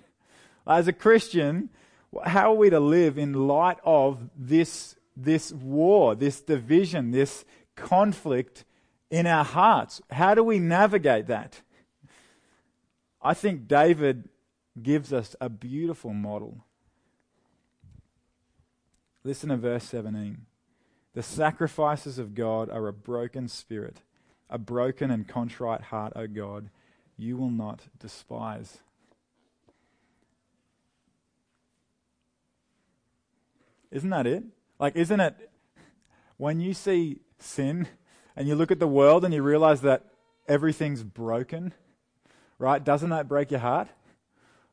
As 0.66 0.88
a 0.88 0.94
Christian, 0.94 1.70
how 2.26 2.54
are 2.54 2.58
we 2.58 2.70
to 2.70 2.80
live 2.80 3.18
in 3.18 3.48
light 3.48 3.78
of 3.84 4.30
this, 4.36 4.96
this 5.16 5.52
war, 5.52 6.16
this 6.16 6.42
division, 6.42 7.12
this 7.12 7.46
conflict 7.76 8.64
in 9.14 9.28
our 9.28 9.46
hearts. 9.46 10.02
How 10.10 10.34
do 10.34 10.44
we 10.44 10.58
navigate 10.58 11.28
that? 11.28 11.62
I 13.22 13.36
think 13.36 13.68
David 13.68 14.28
gives 14.82 15.14
us 15.14 15.36
a 15.40 15.50
beautiful 15.50 16.16
model. 16.16 16.66
Listen 19.24 19.50
to 19.50 19.58
verse 19.58 19.84
17. 19.84 20.48
The 21.14 21.22
sacrifices 21.22 22.18
of 22.18 22.34
God 22.34 22.72
are 22.72 22.88
a 22.88 22.94
broken 22.94 23.48
spirit, 23.48 23.98
a 24.50 24.58
broken 24.58 25.12
and 25.12 25.28
contrite 25.28 25.82
heart, 25.82 26.14
O 26.16 26.26
God, 26.26 26.72
you 27.16 27.38
will 27.38 27.52
not 27.52 27.82
despise. 28.00 28.80
Isn't 33.92 34.10
that 34.10 34.26
it? 34.26 34.44
Like, 34.80 34.96
isn't 34.96 35.20
it 35.20 35.52
when 36.38 36.60
you 36.60 36.74
see 36.74 37.20
sin 37.38 37.88
and 38.36 38.48
you 38.48 38.56
look 38.56 38.72
at 38.72 38.80
the 38.80 38.88
world 38.88 39.24
and 39.24 39.34
you 39.34 39.42
realize 39.42 39.82
that 39.82 40.06
everything's 40.48 41.04
broken, 41.04 41.74
right? 42.58 42.84
Doesn't 42.84 43.10
that 43.10 43.28
break 43.28 43.52
your 43.52 43.60
heart? 43.60 43.88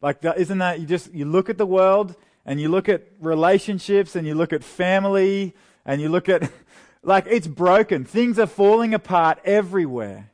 Like, 0.03 0.25
isn't 0.25 0.59
that 0.59 0.81
you 0.81 0.87
just, 0.87 1.13
you 1.13 1.25
look 1.25 1.51
at 1.51 1.59
the 1.59 1.67
world 1.67 2.15
and 2.47 2.61
you 2.61 2.69
look 2.69 2.89
at 2.89 3.07
relationships 3.21 4.17
and 4.17 4.27
you 4.27 4.35
look 4.35 4.53
at 4.53 4.65
family 4.65 5.55
and 5.85 6.01
you 6.01 6.09
look 6.09 6.29
at, 6.29 6.51
like, 7.03 7.27
it's 7.27 7.47
broken. 7.47 8.05
Things 8.05 8.39
are 8.39 8.47
falling 8.47 8.95
apart 8.95 9.39
everywhere. 9.45 10.31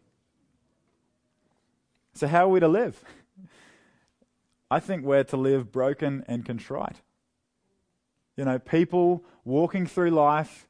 So, 2.14 2.26
how 2.26 2.46
are 2.46 2.48
we 2.48 2.60
to 2.60 2.68
live? 2.68 3.02
I 4.70 4.80
think 4.80 5.04
we're 5.04 5.24
to 5.24 5.36
live 5.36 5.70
broken 5.70 6.24
and 6.26 6.44
contrite. 6.44 7.02
You 8.36 8.44
know, 8.44 8.58
people 8.58 9.24
walking 9.44 9.86
through 9.86 10.10
life, 10.10 10.66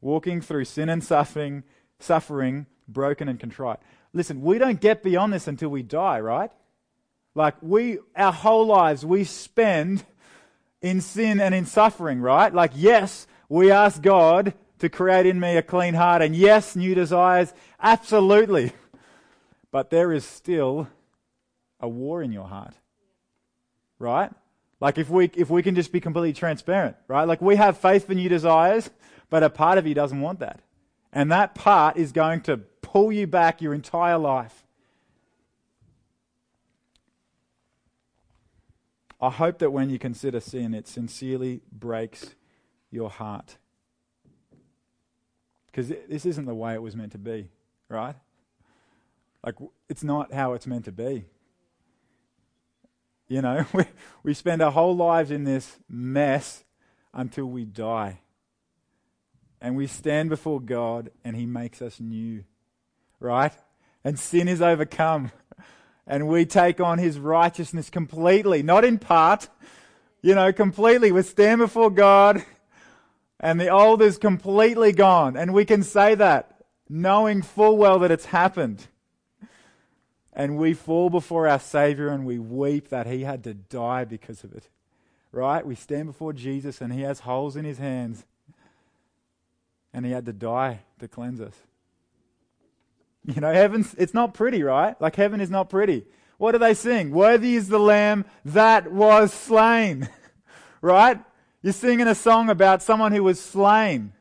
walking 0.00 0.40
through 0.40 0.66
sin 0.66 0.88
and 0.88 1.02
suffering, 1.02 1.64
suffering, 2.04 2.66
broken 2.86 3.28
and 3.28 3.40
contrite. 3.40 3.78
Listen, 4.12 4.42
we 4.42 4.58
don't 4.58 4.80
get 4.80 5.02
beyond 5.02 5.32
this 5.32 5.48
until 5.48 5.70
we 5.70 5.82
die, 5.82 6.20
right? 6.20 6.50
Like 7.34 7.56
we, 7.60 7.98
our 8.14 8.32
whole 8.32 8.66
lives, 8.66 9.04
we 9.04 9.24
spend 9.24 10.04
in 10.80 11.00
sin 11.00 11.40
and 11.40 11.54
in 11.54 11.66
suffering, 11.66 12.20
right? 12.20 12.52
Like, 12.52 12.72
yes, 12.74 13.26
we 13.48 13.70
ask 13.70 14.00
God 14.00 14.54
to 14.78 14.88
create 14.88 15.26
in 15.26 15.40
me 15.40 15.56
a 15.56 15.62
clean 15.62 15.94
heart, 15.94 16.22
and 16.22 16.36
yes, 16.36 16.76
new 16.76 16.94
desires, 16.94 17.52
absolutely. 17.80 18.72
But 19.70 19.90
there 19.90 20.12
is 20.12 20.24
still 20.24 20.88
a 21.80 21.88
war 21.88 22.22
in 22.22 22.32
your 22.32 22.46
heart, 22.46 22.74
right? 23.98 24.30
Like 24.80 24.98
if 24.98 25.08
we 25.08 25.30
if 25.34 25.50
we 25.50 25.62
can 25.62 25.74
just 25.74 25.90
be 25.92 26.00
completely 26.00 26.32
transparent, 26.32 26.96
right? 27.08 27.24
Like 27.24 27.40
we 27.40 27.56
have 27.56 27.78
faith 27.78 28.06
for 28.06 28.14
new 28.14 28.28
desires, 28.28 28.90
but 29.30 29.42
a 29.42 29.50
part 29.50 29.78
of 29.78 29.86
you 29.86 29.94
doesn't 29.94 30.20
want 30.20 30.40
that. 30.40 30.60
And 31.14 31.30
that 31.30 31.54
part 31.54 31.96
is 31.96 32.10
going 32.10 32.40
to 32.42 32.56
pull 32.56 33.12
you 33.12 33.28
back 33.28 33.62
your 33.62 33.72
entire 33.72 34.18
life. 34.18 34.64
I 39.20 39.30
hope 39.30 39.60
that 39.60 39.70
when 39.70 39.88
you 39.88 39.98
consider 39.98 40.40
sin, 40.40 40.74
it 40.74 40.88
sincerely 40.88 41.62
breaks 41.70 42.34
your 42.90 43.08
heart. 43.08 43.58
Because 45.66 45.88
this 46.08 46.26
isn't 46.26 46.46
the 46.46 46.54
way 46.54 46.74
it 46.74 46.82
was 46.82 46.96
meant 46.96 47.12
to 47.12 47.18
be, 47.18 47.48
right? 47.88 48.16
Like, 49.44 49.54
it's 49.88 50.02
not 50.02 50.32
how 50.32 50.54
it's 50.54 50.66
meant 50.66 50.84
to 50.86 50.92
be. 50.92 51.26
You 53.28 53.40
know, 53.40 53.64
we, 53.72 53.84
we 54.24 54.34
spend 54.34 54.60
our 54.62 54.72
whole 54.72 54.96
lives 54.96 55.30
in 55.30 55.44
this 55.44 55.78
mess 55.88 56.64
until 57.12 57.46
we 57.46 57.64
die. 57.64 58.20
And 59.64 59.76
we 59.76 59.86
stand 59.86 60.28
before 60.28 60.60
God 60.60 61.10
and 61.24 61.34
He 61.34 61.46
makes 61.46 61.80
us 61.80 61.98
new, 61.98 62.44
right? 63.18 63.54
And 64.04 64.18
sin 64.18 64.46
is 64.46 64.60
overcome. 64.60 65.32
And 66.06 66.28
we 66.28 66.44
take 66.44 66.80
on 66.80 66.98
His 66.98 67.18
righteousness 67.18 67.88
completely, 67.88 68.62
not 68.62 68.84
in 68.84 68.98
part, 68.98 69.48
you 70.20 70.34
know, 70.34 70.52
completely. 70.52 71.12
We 71.12 71.22
stand 71.22 71.60
before 71.60 71.88
God 71.88 72.44
and 73.40 73.58
the 73.58 73.70
old 73.70 74.02
is 74.02 74.18
completely 74.18 74.92
gone. 74.92 75.34
And 75.34 75.54
we 75.54 75.64
can 75.64 75.82
say 75.82 76.14
that 76.14 76.60
knowing 76.86 77.40
full 77.40 77.78
well 77.78 78.00
that 78.00 78.10
it's 78.10 78.26
happened. 78.26 78.88
And 80.34 80.58
we 80.58 80.74
fall 80.74 81.08
before 81.08 81.48
our 81.48 81.58
Savior 81.58 82.08
and 82.08 82.26
we 82.26 82.38
weep 82.38 82.88
that 82.90 83.06
He 83.06 83.22
had 83.22 83.42
to 83.44 83.54
die 83.54 84.04
because 84.04 84.44
of 84.44 84.52
it. 84.52 84.68
Right? 85.32 85.66
We 85.66 85.74
stand 85.74 86.08
before 86.08 86.34
Jesus 86.34 86.82
and 86.82 86.92
He 86.92 87.00
has 87.00 87.20
holes 87.20 87.56
in 87.56 87.64
His 87.64 87.78
hands. 87.78 88.26
And 89.94 90.04
He 90.04 90.12
had 90.12 90.26
to 90.26 90.34
die 90.34 90.80
to 90.98 91.08
cleanse 91.08 91.40
us. 91.40 91.54
You 93.24 93.40
know, 93.40 93.52
heaven's, 93.52 93.94
it's 93.94 94.12
not 94.12 94.34
pretty, 94.34 94.62
right? 94.62 95.00
Like 95.00 95.16
heaven 95.16 95.40
is 95.40 95.48
not 95.48 95.70
pretty. 95.70 96.04
What 96.36 96.52
do 96.52 96.58
they 96.58 96.74
sing? 96.74 97.10
Worthy 97.10 97.54
is 97.54 97.68
the 97.68 97.78
Lamb 97.78 98.26
that 98.44 98.92
was 98.92 99.32
slain. 99.32 100.10
right? 100.82 101.18
You're 101.62 101.72
singing 101.72 102.06
a 102.06 102.14
song 102.14 102.50
about 102.50 102.82
someone 102.82 103.12
who 103.12 103.22
was 103.22 103.40
slain, 103.40 104.12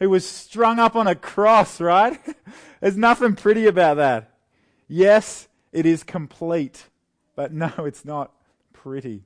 who 0.00 0.10
was 0.10 0.28
strung 0.28 0.80
up 0.80 0.96
on 0.96 1.06
a 1.06 1.14
cross, 1.14 1.80
right? 1.80 2.18
There's 2.80 2.96
nothing 2.96 3.36
pretty 3.36 3.66
about 3.66 3.98
that. 3.98 4.32
Yes, 4.88 5.46
it 5.70 5.86
is 5.86 6.02
complete, 6.02 6.86
but 7.36 7.52
no, 7.52 7.70
it's 7.78 8.04
not 8.04 8.32
pretty. 8.72 9.22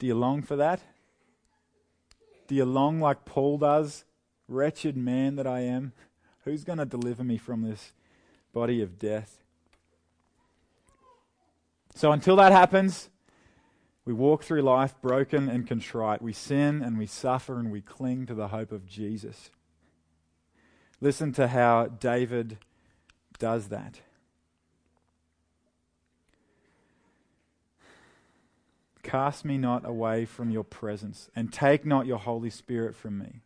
Do 0.00 0.06
you 0.06 0.14
long 0.16 0.42
for 0.42 0.56
that? 0.56 0.80
Do 2.46 2.54
you 2.54 2.64
long 2.64 3.00
like 3.00 3.24
Paul 3.24 3.58
does? 3.58 4.04
Wretched 4.48 4.96
man 4.96 5.36
that 5.36 5.46
I 5.46 5.60
am, 5.60 5.92
who's 6.44 6.62
going 6.62 6.78
to 6.78 6.84
deliver 6.84 7.24
me 7.24 7.36
from 7.36 7.62
this 7.62 7.92
body 8.52 8.80
of 8.80 8.98
death? 8.98 9.42
So 11.94 12.12
until 12.12 12.36
that 12.36 12.52
happens, 12.52 13.10
we 14.04 14.12
walk 14.12 14.44
through 14.44 14.62
life 14.62 14.94
broken 15.00 15.48
and 15.48 15.66
contrite. 15.66 16.22
We 16.22 16.32
sin 16.32 16.80
and 16.82 16.96
we 16.96 17.06
suffer 17.06 17.58
and 17.58 17.72
we 17.72 17.80
cling 17.80 18.26
to 18.26 18.34
the 18.34 18.48
hope 18.48 18.70
of 18.70 18.86
Jesus. 18.86 19.50
Listen 21.00 21.32
to 21.32 21.48
how 21.48 21.86
David 21.86 22.58
does 23.38 23.68
that. 23.68 24.00
Cast 29.06 29.44
me 29.44 29.56
not 29.56 29.86
away 29.88 30.24
from 30.24 30.50
your 30.50 30.64
presence, 30.64 31.30
and 31.36 31.52
take 31.52 31.86
not 31.86 32.06
your 32.06 32.18
Holy 32.18 32.50
Spirit 32.50 32.96
from 32.96 33.18
me. 33.18 33.42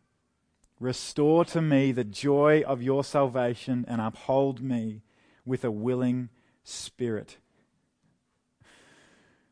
Restore 0.79 1.45
to 1.45 1.61
me 1.61 1.91
the 1.91 2.03
joy 2.03 2.63
of 2.65 2.81
your 2.81 3.03
salvation, 3.03 3.85
and 3.87 4.01
uphold 4.01 4.59
me 4.59 5.03
with 5.45 5.63
a 5.63 5.69
willing 5.69 6.29
spirit. 6.63 7.37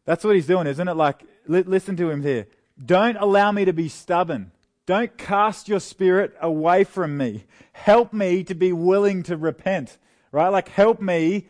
That's 0.06 0.24
what 0.24 0.34
he's 0.34 0.48
doing, 0.48 0.65
isn't 0.65 0.88
it? 0.88 0.95
Like, 0.95 1.22
li- 1.45 1.62
listen 1.62 1.95
to 1.98 2.10
him 2.10 2.24
here. 2.24 2.48
Don't 2.84 3.17
allow 3.17 3.52
me 3.52 3.65
to 3.65 3.74
be 3.74 3.88
stubborn. 3.88 4.52
Don't 4.88 5.15
cast 5.15 5.69
your 5.69 5.80
spirit 5.80 6.36
away 6.41 6.86
from 6.86 7.17
me. 7.17 7.45
Help 7.74 8.13
me 8.13 8.43
to 8.45 8.56
be 8.56 8.74
willing 8.74 9.22
to 9.24 9.38
repent, 9.38 10.00
right? 10.32 10.50
Like, 10.50 10.69
help 10.69 11.02
me 11.02 11.50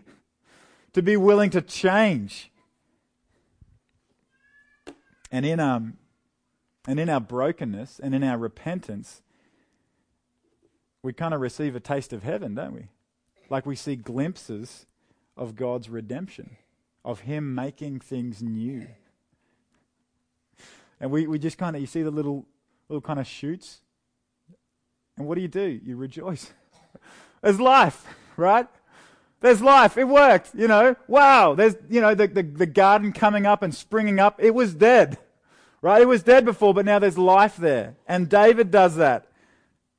to 0.92 1.02
be 1.02 1.16
willing 1.16 1.50
to 1.52 1.62
change. 1.62 2.52
And 5.32 5.46
in, 5.46 5.60
um, 5.60 5.98
and 6.88 7.00
in 7.00 7.10
our 7.10 7.20
brokenness 7.20 8.00
and 8.00 8.16
in 8.16 8.24
our 8.24 8.38
repentance, 8.38 9.22
we 11.04 11.14
kind 11.14 11.34
of 11.34 11.42
receive 11.42 11.76
a 11.76 11.80
taste 11.80 12.14
of 12.14 12.24
heaven, 12.24 12.56
don't 12.56 12.74
we? 12.74 12.88
Like 13.50 13.66
we 13.66 13.76
see 13.76 13.96
glimpses 13.96 14.86
of 15.38 15.56
God's 15.56 15.90
redemption 15.90 16.58
of 17.06 17.22
Him 17.22 17.56
making 17.56 18.00
things 18.00 18.42
new. 18.42 18.88
And 21.00 21.12
we, 21.12 21.28
we 21.28 21.40
just 21.40 21.58
kind 21.58 21.76
of, 21.76 21.82
you 21.82 21.88
see 21.88 22.02
the 22.02 22.12
little, 22.12 22.46
little 22.90 23.02
kind 23.02 23.20
of 23.20 23.28
shoots. 23.28 23.80
And 25.18 25.28
what 25.28 25.36
do 25.36 25.42
you 25.42 25.48
do? 25.48 25.80
You 25.84 25.96
rejoice. 25.96 26.52
There's 27.42 27.60
life, 27.60 28.06
right? 28.36 28.68
There's 29.42 29.62
life. 29.62 29.98
It 29.98 30.08
worked, 30.08 30.52
you 30.54 30.68
know. 30.68 30.96
Wow. 31.08 31.56
There's, 31.56 31.76
you 31.90 32.02
know, 32.02 32.14
the, 32.14 32.28
the, 32.28 32.44
the 32.44 32.66
garden 32.66 33.14
coming 33.14 33.46
up 33.46 33.64
and 33.64 33.74
springing 33.74 34.20
up. 34.20 34.42
It 34.42 34.54
was 34.54 34.74
dead, 34.74 35.18
right? 35.82 36.02
It 36.02 36.08
was 36.08 36.24
dead 36.24 36.46
before, 36.46 36.74
but 36.74 36.86
now 36.86 37.00
there's 37.00 37.18
life 37.18 37.56
there. 37.58 37.96
And 38.08 38.30
David 38.30 38.72
does 38.72 38.96
that. 38.98 39.28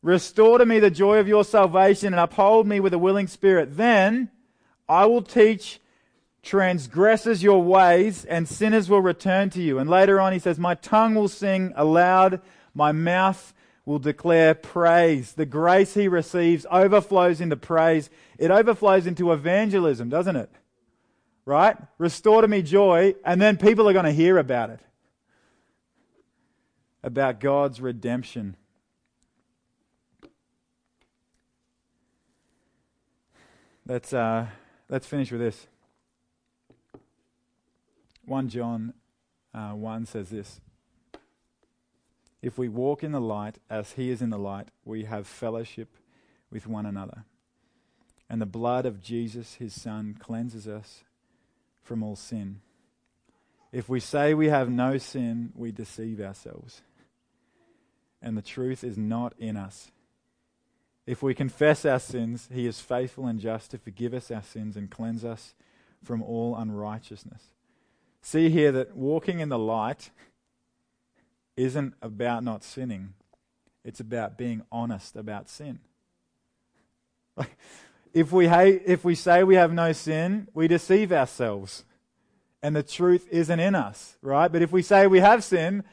Restore 0.03 0.59
to 0.59 0.67
me 0.67 0.79
the 0.79 0.91
joy 0.91 1.19
of 1.19 1.29
your 1.29 1.45
salvation 1.45 2.15
and 2.15 2.21
uphold 2.21 2.67
me 2.67 2.81
with 2.81 2.95
a 2.95 2.99
willing 2.99 3.27
spirit. 3.27 3.77
Then 3.77 4.31
I 4.89 5.07
will 5.07 5.23
teach 5.23 5.81
transgressors 6.43 7.43
your 7.43 7.63
ways, 7.63 8.25
and 8.25 8.49
sinners 8.49 8.89
will 8.89 9.03
return 9.03 9.51
to 9.51 9.63
you. 9.63 9.79
And 9.79 9.91
later 9.91 10.21
on, 10.21 10.33
he 10.33 10.39
says, 10.39 10.59
My 10.59 10.75
tongue 10.75 11.15
will 11.15 11.29
sing 11.29 11.73
aloud, 11.77 12.41
my 12.75 12.93
mouth 12.93 13.53
will 13.85 13.99
declare 13.99 14.55
praise. 14.55 15.33
The 15.33 15.47
grace 15.47 15.95
he 15.95 16.09
receives 16.09 16.67
overflows 16.71 17.41
into 17.41 17.57
praise. 17.57 18.11
It 18.39 18.51
overflows 18.51 19.07
into 19.07 19.33
evangelism, 19.33 20.09
doesn't 20.09 20.37
it? 20.37 20.51
Right? 21.45 21.77
Restore 21.99 22.43
to 22.43 22.49
me 22.49 22.63
joy, 22.63 23.15
and 23.25 23.41
then 23.41 23.57
people 23.57 23.89
are 23.89 23.93
going 23.93 24.05
to 24.05 24.13
hear 24.13 24.39
about 24.39 24.71
it. 24.71 24.81
About 27.03 27.41
God's 27.41 27.81
redemption. 27.81 28.57
Let's, 33.87 34.13
uh, 34.13 34.47
let's 34.89 35.07
finish 35.07 35.33
with 35.33 35.41
this. 35.41 35.67
1 38.27 38.49
John 38.49 38.95
uh, 39.53 39.71
1 39.71 40.07
says 40.07 40.29
this 40.29 40.61
If 42.43 42.57
we 42.57 42.69
walk 42.69 43.05
in 43.05 43.13
the 43.13 43.21
light 43.21 43.59
as 43.69 43.93
he 43.93 44.11
is 44.11 44.23
in 44.23 44.31
the 44.31 44.39
light, 44.39 44.69
we 44.85 45.05
have 45.05 45.27
fellowship 45.27 45.97
with 46.51 46.67
one 46.67 46.87
another. 46.87 47.25
And 48.29 48.41
the 48.41 48.47
blood 48.47 48.87
of 48.87 49.03
Jesus, 49.03 49.55
his 49.55 49.79
Son, 49.79 50.17
cleanses 50.19 50.67
us 50.67 51.05
from 51.83 52.03
all 52.03 52.17
sin. 52.17 52.61
If 53.73 53.89
we 53.89 54.01
say 54.01 54.35
we 54.35 54.49
have 54.49 54.71
no 54.71 54.99
sin, 54.99 55.53
we 55.55 55.71
deceive 55.71 56.21
ourselves. 56.21 56.83
And 58.23 58.37
the 58.37 58.43
truth 58.43 58.85
is 58.85 58.97
not 58.97 59.35
in 59.39 59.57
us. 59.57 59.91
If 61.07 61.23
we 61.23 61.35
confess 61.35 61.85
our 61.85 61.99
sins, 61.99 62.49
he 62.53 62.67
is 62.67 62.81
faithful 62.81 63.27
and 63.27 63.41
just 63.41 63.71
to 63.73 63.79
forgive 63.79 64.15
us 64.15 64.31
our 64.31 64.43
sins 64.43 64.77
and 64.77 64.91
cleanse 64.91 65.25
us 65.25 65.55
from 66.03 66.23
all 66.23 66.57
unrighteousness 66.57 67.53
see 68.23 68.51
here 68.51 68.73
that 68.73 68.97
walking 68.97 69.41
in 69.41 69.49
the 69.49 69.59
light 69.59 70.11
isn't 71.61 71.95
about 72.01 72.43
not 72.43 72.65
sinning, 72.65 73.15
it's 73.85 74.01
about 74.01 74.39
being 74.39 74.63
honest 74.73 75.15
about 75.15 75.49
sin. 75.49 75.79
if 78.15 78.33
we, 78.33 78.49
hate, 78.49 78.83
if 78.87 79.05
we 79.05 79.15
say 79.15 79.45
we 79.45 79.57
have 79.57 79.73
no 79.73 79.93
sin, 79.93 80.49
we 80.55 80.69
deceive 80.69 81.13
ourselves. 81.13 81.85
And 82.63 82.75
the 82.75 82.83
truth 82.83 83.27
isn't 83.31 83.61
in 83.61 83.75
us, 83.75 84.17
right? 84.23 84.51
But 84.51 84.63
if 84.63 84.73
we 84.73 84.83
say 84.83 85.07
we 85.07 85.21
have 85.21 85.45
sin, 85.45 85.85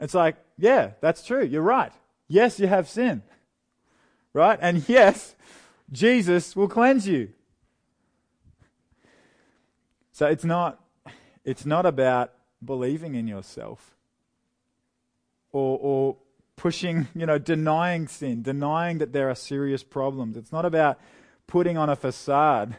it's 0.00 0.14
like, 0.14 0.36
yeah, 0.58 0.92
that's 1.00 1.24
true. 1.24 1.44
You're 1.44 1.62
right. 1.62 1.92
Yes, 2.28 2.58
you 2.58 2.66
have 2.66 2.88
sin. 2.88 3.22
Right? 4.32 4.58
And 4.60 4.86
yes, 4.88 5.34
Jesus 5.90 6.56
will 6.56 6.68
cleanse 6.68 7.06
you. 7.06 7.30
So 10.12 10.26
it's 10.26 10.44
not 10.44 10.78
it's 11.44 11.66
not 11.66 11.86
about 11.86 12.32
believing 12.64 13.14
in 13.14 13.26
yourself 13.26 13.96
or, 15.52 15.78
or 15.80 16.16
pushing, 16.56 17.08
you 17.14 17.26
know, 17.26 17.38
denying 17.38 18.08
sin, 18.08 18.42
denying 18.42 18.98
that 18.98 19.12
there 19.12 19.30
are 19.30 19.34
serious 19.34 19.82
problems. 19.82 20.36
It's 20.36 20.52
not 20.52 20.64
about 20.64 20.98
putting 21.46 21.76
on 21.76 21.88
a 21.88 21.96
facade. 21.96 22.76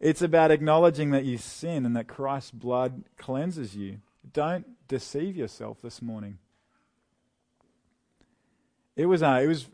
It's 0.00 0.22
about 0.22 0.50
acknowledging 0.50 1.10
that 1.10 1.24
you 1.24 1.38
sin 1.38 1.86
and 1.86 1.96
that 1.96 2.08
Christ's 2.08 2.50
blood 2.50 3.04
cleanses 3.18 3.76
you. 3.76 3.98
Don't 4.32 4.66
deceive 4.88 5.36
yourself 5.36 5.80
this 5.80 6.02
morning. 6.02 6.38
It 8.96 9.06
was, 9.06 9.22
uh, 9.22 9.40
it 9.42 9.46
was, 9.46 9.68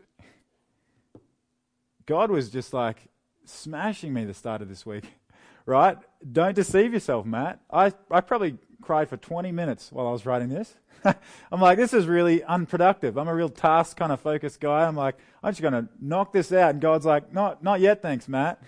God 2.06 2.30
was 2.30 2.50
just 2.50 2.72
like 2.72 3.08
smashing 3.44 4.12
me 4.12 4.24
the 4.24 4.34
start 4.34 4.62
of 4.62 4.68
this 4.68 4.86
week 4.86 5.04
right? 5.68 5.98
Don't 6.32 6.56
deceive 6.56 6.94
yourself, 6.94 7.26
Matt. 7.26 7.60
I, 7.70 7.92
I 8.10 8.22
probably 8.22 8.56
cried 8.82 9.08
for 9.08 9.16
20 9.16 9.52
minutes 9.52 9.90
while 9.92 10.06
I 10.06 10.12
was 10.12 10.24
writing 10.26 10.48
this. 10.48 10.74
I'm 11.52 11.60
like, 11.60 11.78
this 11.78 11.92
is 11.92 12.06
really 12.06 12.42
unproductive. 12.44 13.16
I'm 13.16 13.28
a 13.28 13.34
real 13.34 13.48
task 13.48 13.96
kind 13.96 14.12
of 14.12 14.20
focused 14.20 14.60
guy. 14.60 14.86
I'm 14.86 14.96
like, 14.96 15.16
I'm 15.42 15.52
just 15.52 15.62
going 15.62 15.74
to 15.74 15.88
knock 16.00 16.32
this 16.32 16.52
out. 16.52 16.70
And 16.70 16.80
God's 16.80 17.06
like, 17.06 17.32
not, 17.32 17.62
not 17.62 17.80
yet, 17.80 18.02
thanks, 18.02 18.28
Matt. 18.28 18.62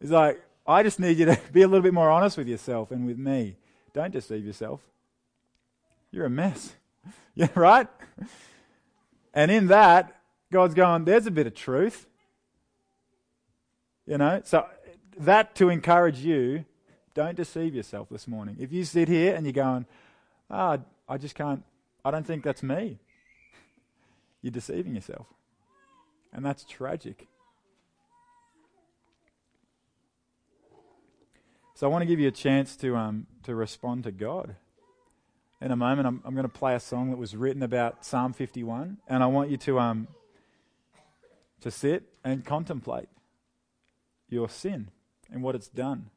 He's 0.00 0.10
like, 0.10 0.40
I 0.66 0.82
just 0.82 1.00
need 1.00 1.18
you 1.18 1.26
to 1.26 1.40
be 1.52 1.62
a 1.62 1.68
little 1.68 1.82
bit 1.82 1.94
more 1.94 2.10
honest 2.10 2.36
with 2.36 2.48
yourself 2.48 2.90
and 2.90 3.06
with 3.06 3.18
me. 3.18 3.56
Don't 3.92 4.12
deceive 4.12 4.44
yourself. 4.44 4.80
You're 6.10 6.26
a 6.26 6.30
mess. 6.30 6.74
yeah, 7.34 7.48
right? 7.54 7.88
And 9.34 9.50
in 9.50 9.68
that, 9.68 10.20
God's 10.52 10.74
going, 10.74 11.04
there's 11.04 11.26
a 11.26 11.30
bit 11.30 11.46
of 11.46 11.54
truth. 11.54 12.06
You 14.06 14.16
know, 14.16 14.40
so 14.44 14.66
that 15.18 15.54
to 15.56 15.68
encourage 15.68 16.18
you, 16.20 16.64
don't 17.18 17.34
deceive 17.34 17.74
yourself 17.74 18.08
this 18.08 18.28
morning. 18.28 18.56
If 18.60 18.72
you 18.72 18.84
sit 18.84 19.08
here 19.08 19.34
and 19.34 19.44
you're 19.44 19.52
going, 19.52 19.86
ah, 20.48 20.78
oh, 20.78 20.84
I 21.08 21.18
just 21.18 21.34
can't, 21.34 21.64
I 22.04 22.12
don't 22.12 22.24
think 22.24 22.44
that's 22.44 22.62
me, 22.62 23.00
you're 24.40 24.52
deceiving 24.52 24.94
yourself. 24.94 25.26
And 26.32 26.46
that's 26.46 26.64
tragic. 26.64 27.26
So 31.74 31.88
I 31.88 31.90
want 31.90 32.02
to 32.02 32.06
give 32.06 32.20
you 32.20 32.28
a 32.28 32.32
chance 32.32 32.76
to, 32.76 32.94
um, 32.94 33.26
to 33.42 33.56
respond 33.56 34.04
to 34.04 34.12
God. 34.12 34.54
In 35.60 35.72
a 35.72 35.76
moment, 35.76 36.06
I'm, 36.06 36.22
I'm 36.24 36.34
going 36.34 36.46
to 36.46 36.48
play 36.48 36.76
a 36.76 36.80
song 36.80 37.10
that 37.10 37.16
was 37.16 37.34
written 37.34 37.64
about 37.64 38.04
Psalm 38.04 38.32
51, 38.32 38.98
and 39.08 39.24
I 39.24 39.26
want 39.26 39.50
you 39.50 39.56
to, 39.56 39.80
um, 39.80 40.06
to 41.62 41.72
sit 41.72 42.04
and 42.22 42.44
contemplate 42.44 43.08
your 44.28 44.48
sin 44.48 44.90
and 45.32 45.42
what 45.42 45.56
it's 45.56 45.66
done, 45.66 46.10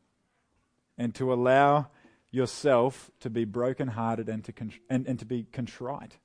and 1.01 1.15
to 1.15 1.33
allow 1.33 1.87
yourself 2.29 3.09
to 3.19 3.27
be 3.27 3.43
brokenhearted 3.43 4.29
and 4.29 4.43
to, 4.43 4.53
and, 4.87 5.07
and 5.07 5.17
to 5.17 5.25
be 5.25 5.47
contrite. 5.51 6.19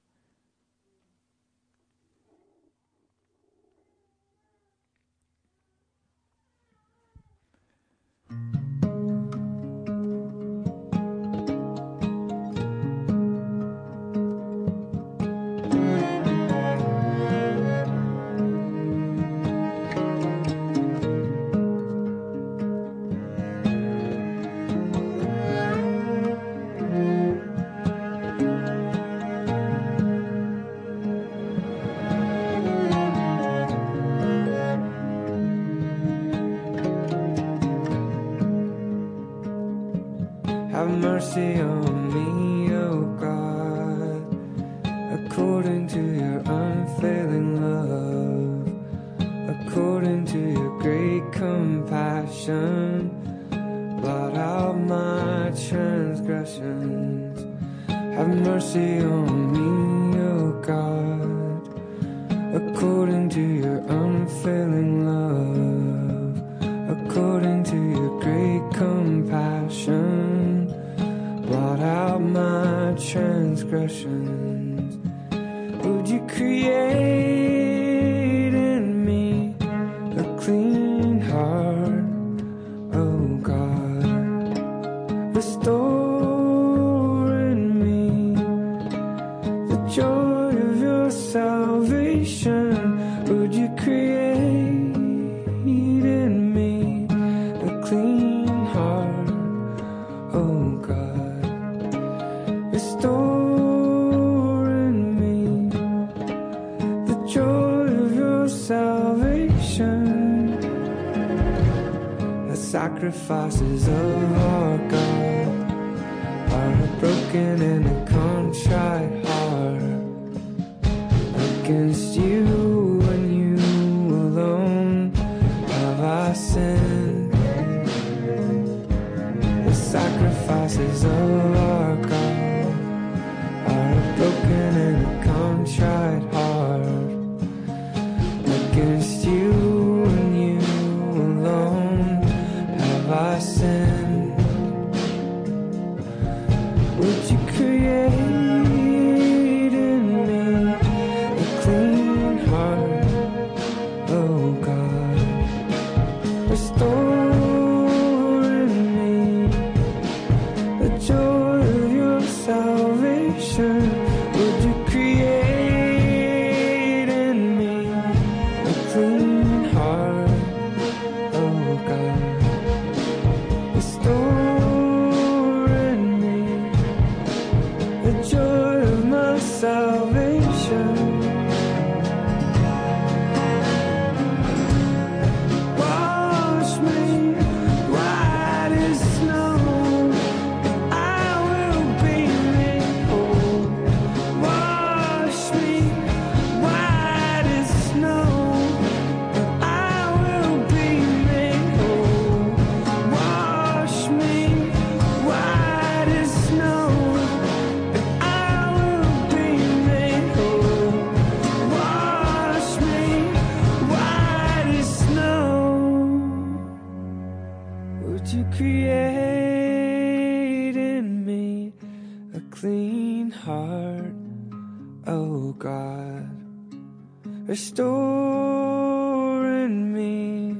restore 227.46 229.46
in 229.46 229.92
me 229.92 230.56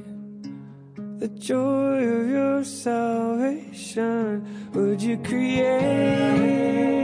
the 1.19 1.27
joy 1.27 2.03
of 2.03 2.29
your 2.29 2.63
salvation. 2.63 4.45
Would 4.73 5.01
you 5.01 5.17
create? 5.17 6.96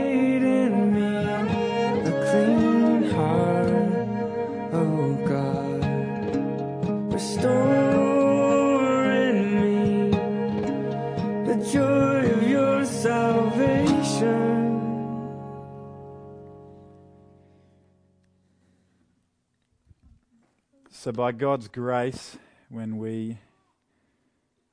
So, 21.04 21.12
by 21.12 21.32
God's 21.32 21.68
grace, 21.68 22.38
when 22.70 22.96
we 22.96 23.36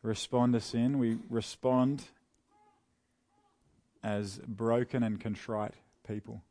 respond 0.02 0.54
to 0.54 0.62
sin, 0.62 0.98
we 0.98 1.18
respond 1.30 2.06
as 4.02 4.40
broken 4.48 5.04
and 5.04 5.20
contrite 5.20 5.74
people. 6.08 6.42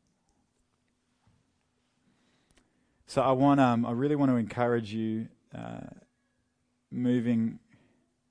So, 3.07 3.23
I 3.23 3.31
want, 3.31 3.59
um, 3.59 3.83
I 3.83 3.93
really 3.93 4.15
want 4.15 4.29
to 4.29 4.35
encourage 4.35 4.93
you, 4.93 5.29
uh, 5.51 5.87
moving 6.91 7.57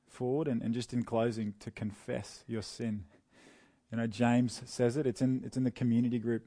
forward, 0.07 0.46
and, 0.46 0.62
and 0.62 0.72
just 0.72 0.92
in 0.92 1.03
closing, 1.03 1.55
to 1.59 1.72
confess 1.72 2.44
your 2.46 2.62
sin. 2.62 3.07
You 3.90 3.98
know, 3.98 4.07
James 4.07 4.62
says 4.66 4.96
it. 4.96 5.05
It's 5.05 5.20
in 5.20 5.42
it's 5.44 5.57
in 5.57 5.64
the 5.64 5.72
community 5.72 6.20
group 6.20 6.44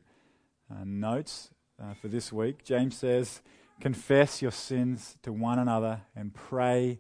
uh, 0.72 0.86
notes 0.86 1.50
uh, 1.78 1.94
for 1.94 2.08
this 2.08 2.32
week. 2.32 2.64
James 2.64 2.96
says 2.96 3.42
confess 3.84 4.42
your 4.42 4.50
sins 4.50 5.18
to 5.24 5.34
one 5.34 5.60
another 5.60 6.00
and 6.16 6.34
pray 6.34 6.98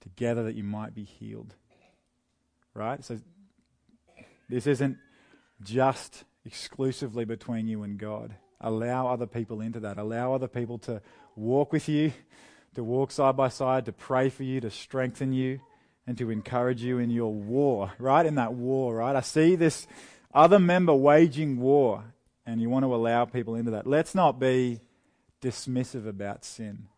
together 0.00 0.44
that 0.44 0.54
you 0.54 0.62
might 0.62 0.94
be 0.94 1.02
healed. 1.02 1.56
Right? 2.72 3.04
So 3.04 3.18
this 4.48 4.68
isn't 4.68 4.96
just 5.60 6.22
exclusively 6.44 7.24
between 7.24 7.66
you 7.66 7.82
and 7.82 7.98
God. 7.98 8.32
Allow 8.60 9.08
other 9.08 9.26
people 9.26 9.60
into 9.60 9.80
that. 9.80 9.98
Allow 9.98 10.32
other 10.32 10.46
people 10.46 10.78
to 10.78 11.02
walk 11.34 11.72
with 11.72 11.88
you, 11.88 12.12
to 12.76 12.84
walk 12.84 13.10
side 13.10 13.36
by 13.36 13.48
side, 13.48 13.84
to 13.86 13.92
pray 13.92 14.28
for 14.28 14.44
you, 14.44 14.60
to 14.60 14.70
strengthen 14.70 15.32
you, 15.32 15.58
and 16.06 16.16
to 16.18 16.30
encourage 16.30 16.80
you 16.80 17.00
in 17.00 17.10
your 17.10 17.34
war, 17.34 17.92
right? 17.98 18.24
In 18.24 18.36
that 18.36 18.54
war, 18.54 18.94
right? 18.94 19.16
I 19.16 19.20
see 19.20 19.56
this 19.56 19.88
other 20.32 20.60
member 20.60 20.94
waging 20.94 21.58
war, 21.58 22.04
and 22.46 22.60
you 22.60 22.70
want 22.70 22.84
to 22.84 22.94
allow 22.94 23.24
people 23.24 23.56
into 23.56 23.72
that. 23.72 23.84
Let's 23.84 24.14
not 24.14 24.38
be 24.38 24.80
dismissive 25.44 26.08
about 26.08 26.44
sin. 26.44 26.88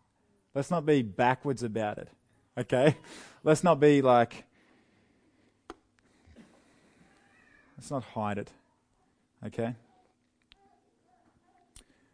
Let's 0.55 0.71
not 0.71 0.87
be 0.87 1.03
backwards 1.03 1.65
about 1.65 1.99
it. 1.99 2.09
Okay? 2.57 2.97
Let's 3.43 3.65
not 3.65 3.81
be 3.81 4.03
like, 4.03 4.45
let's 7.77 7.91
not 7.91 8.05
hide 8.05 8.39
it. 8.39 8.51
Okay? 9.45 9.75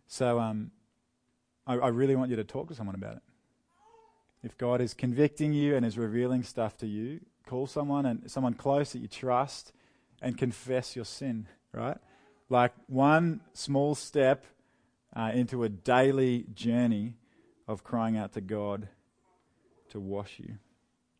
So, 0.08 0.40
um, 0.40 0.70
I, 1.66 1.74
I 1.74 1.88
really 1.88 2.16
want 2.16 2.30
you 2.30 2.36
to 2.36 2.44
talk 2.44 2.68
to 2.68 2.74
someone 2.74 2.94
about 2.94 3.16
it. 3.16 3.22
If 4.42 4.58
God 4.58 4.80
is 4.80 4.94
convicting 4.94 5.52
you 5.52 5.76
and 5.76 5.86
is 5.86 5.96
revealing 5.96 6.42
stuff 6.42 6.76
to 6.78 6.86
you, 6.86 7.20
call 7.46 7.66
someone 7.66 8.06
and 8.06 8.30
someone 8.30 8.54
close 8.54 8.92
that 8.92 8.98
you 8.98 9.08
trust 9.08 9.72
and 10.20 10.36
confess 10.36 10.96
your 10.96 11.04
sin, 11.04 11.46
right? 11.72 11.98
Like 12.48 12.72
one 12.88 13.40
small 13.52 13.94
step 13.94 14.44
uh, 15.14 15.30
into 15.34 15.64
a 15.64 15.68
daily 15.68 16.46
journey 16.54 17.14
of 17.68 17.84
crying 17.84 18.16
out 18.16 18.32
to 18.32 18.40
God 18.40 18.88
to 19.90 20.00
wash 20.00 20.38
you. 20.38 20.58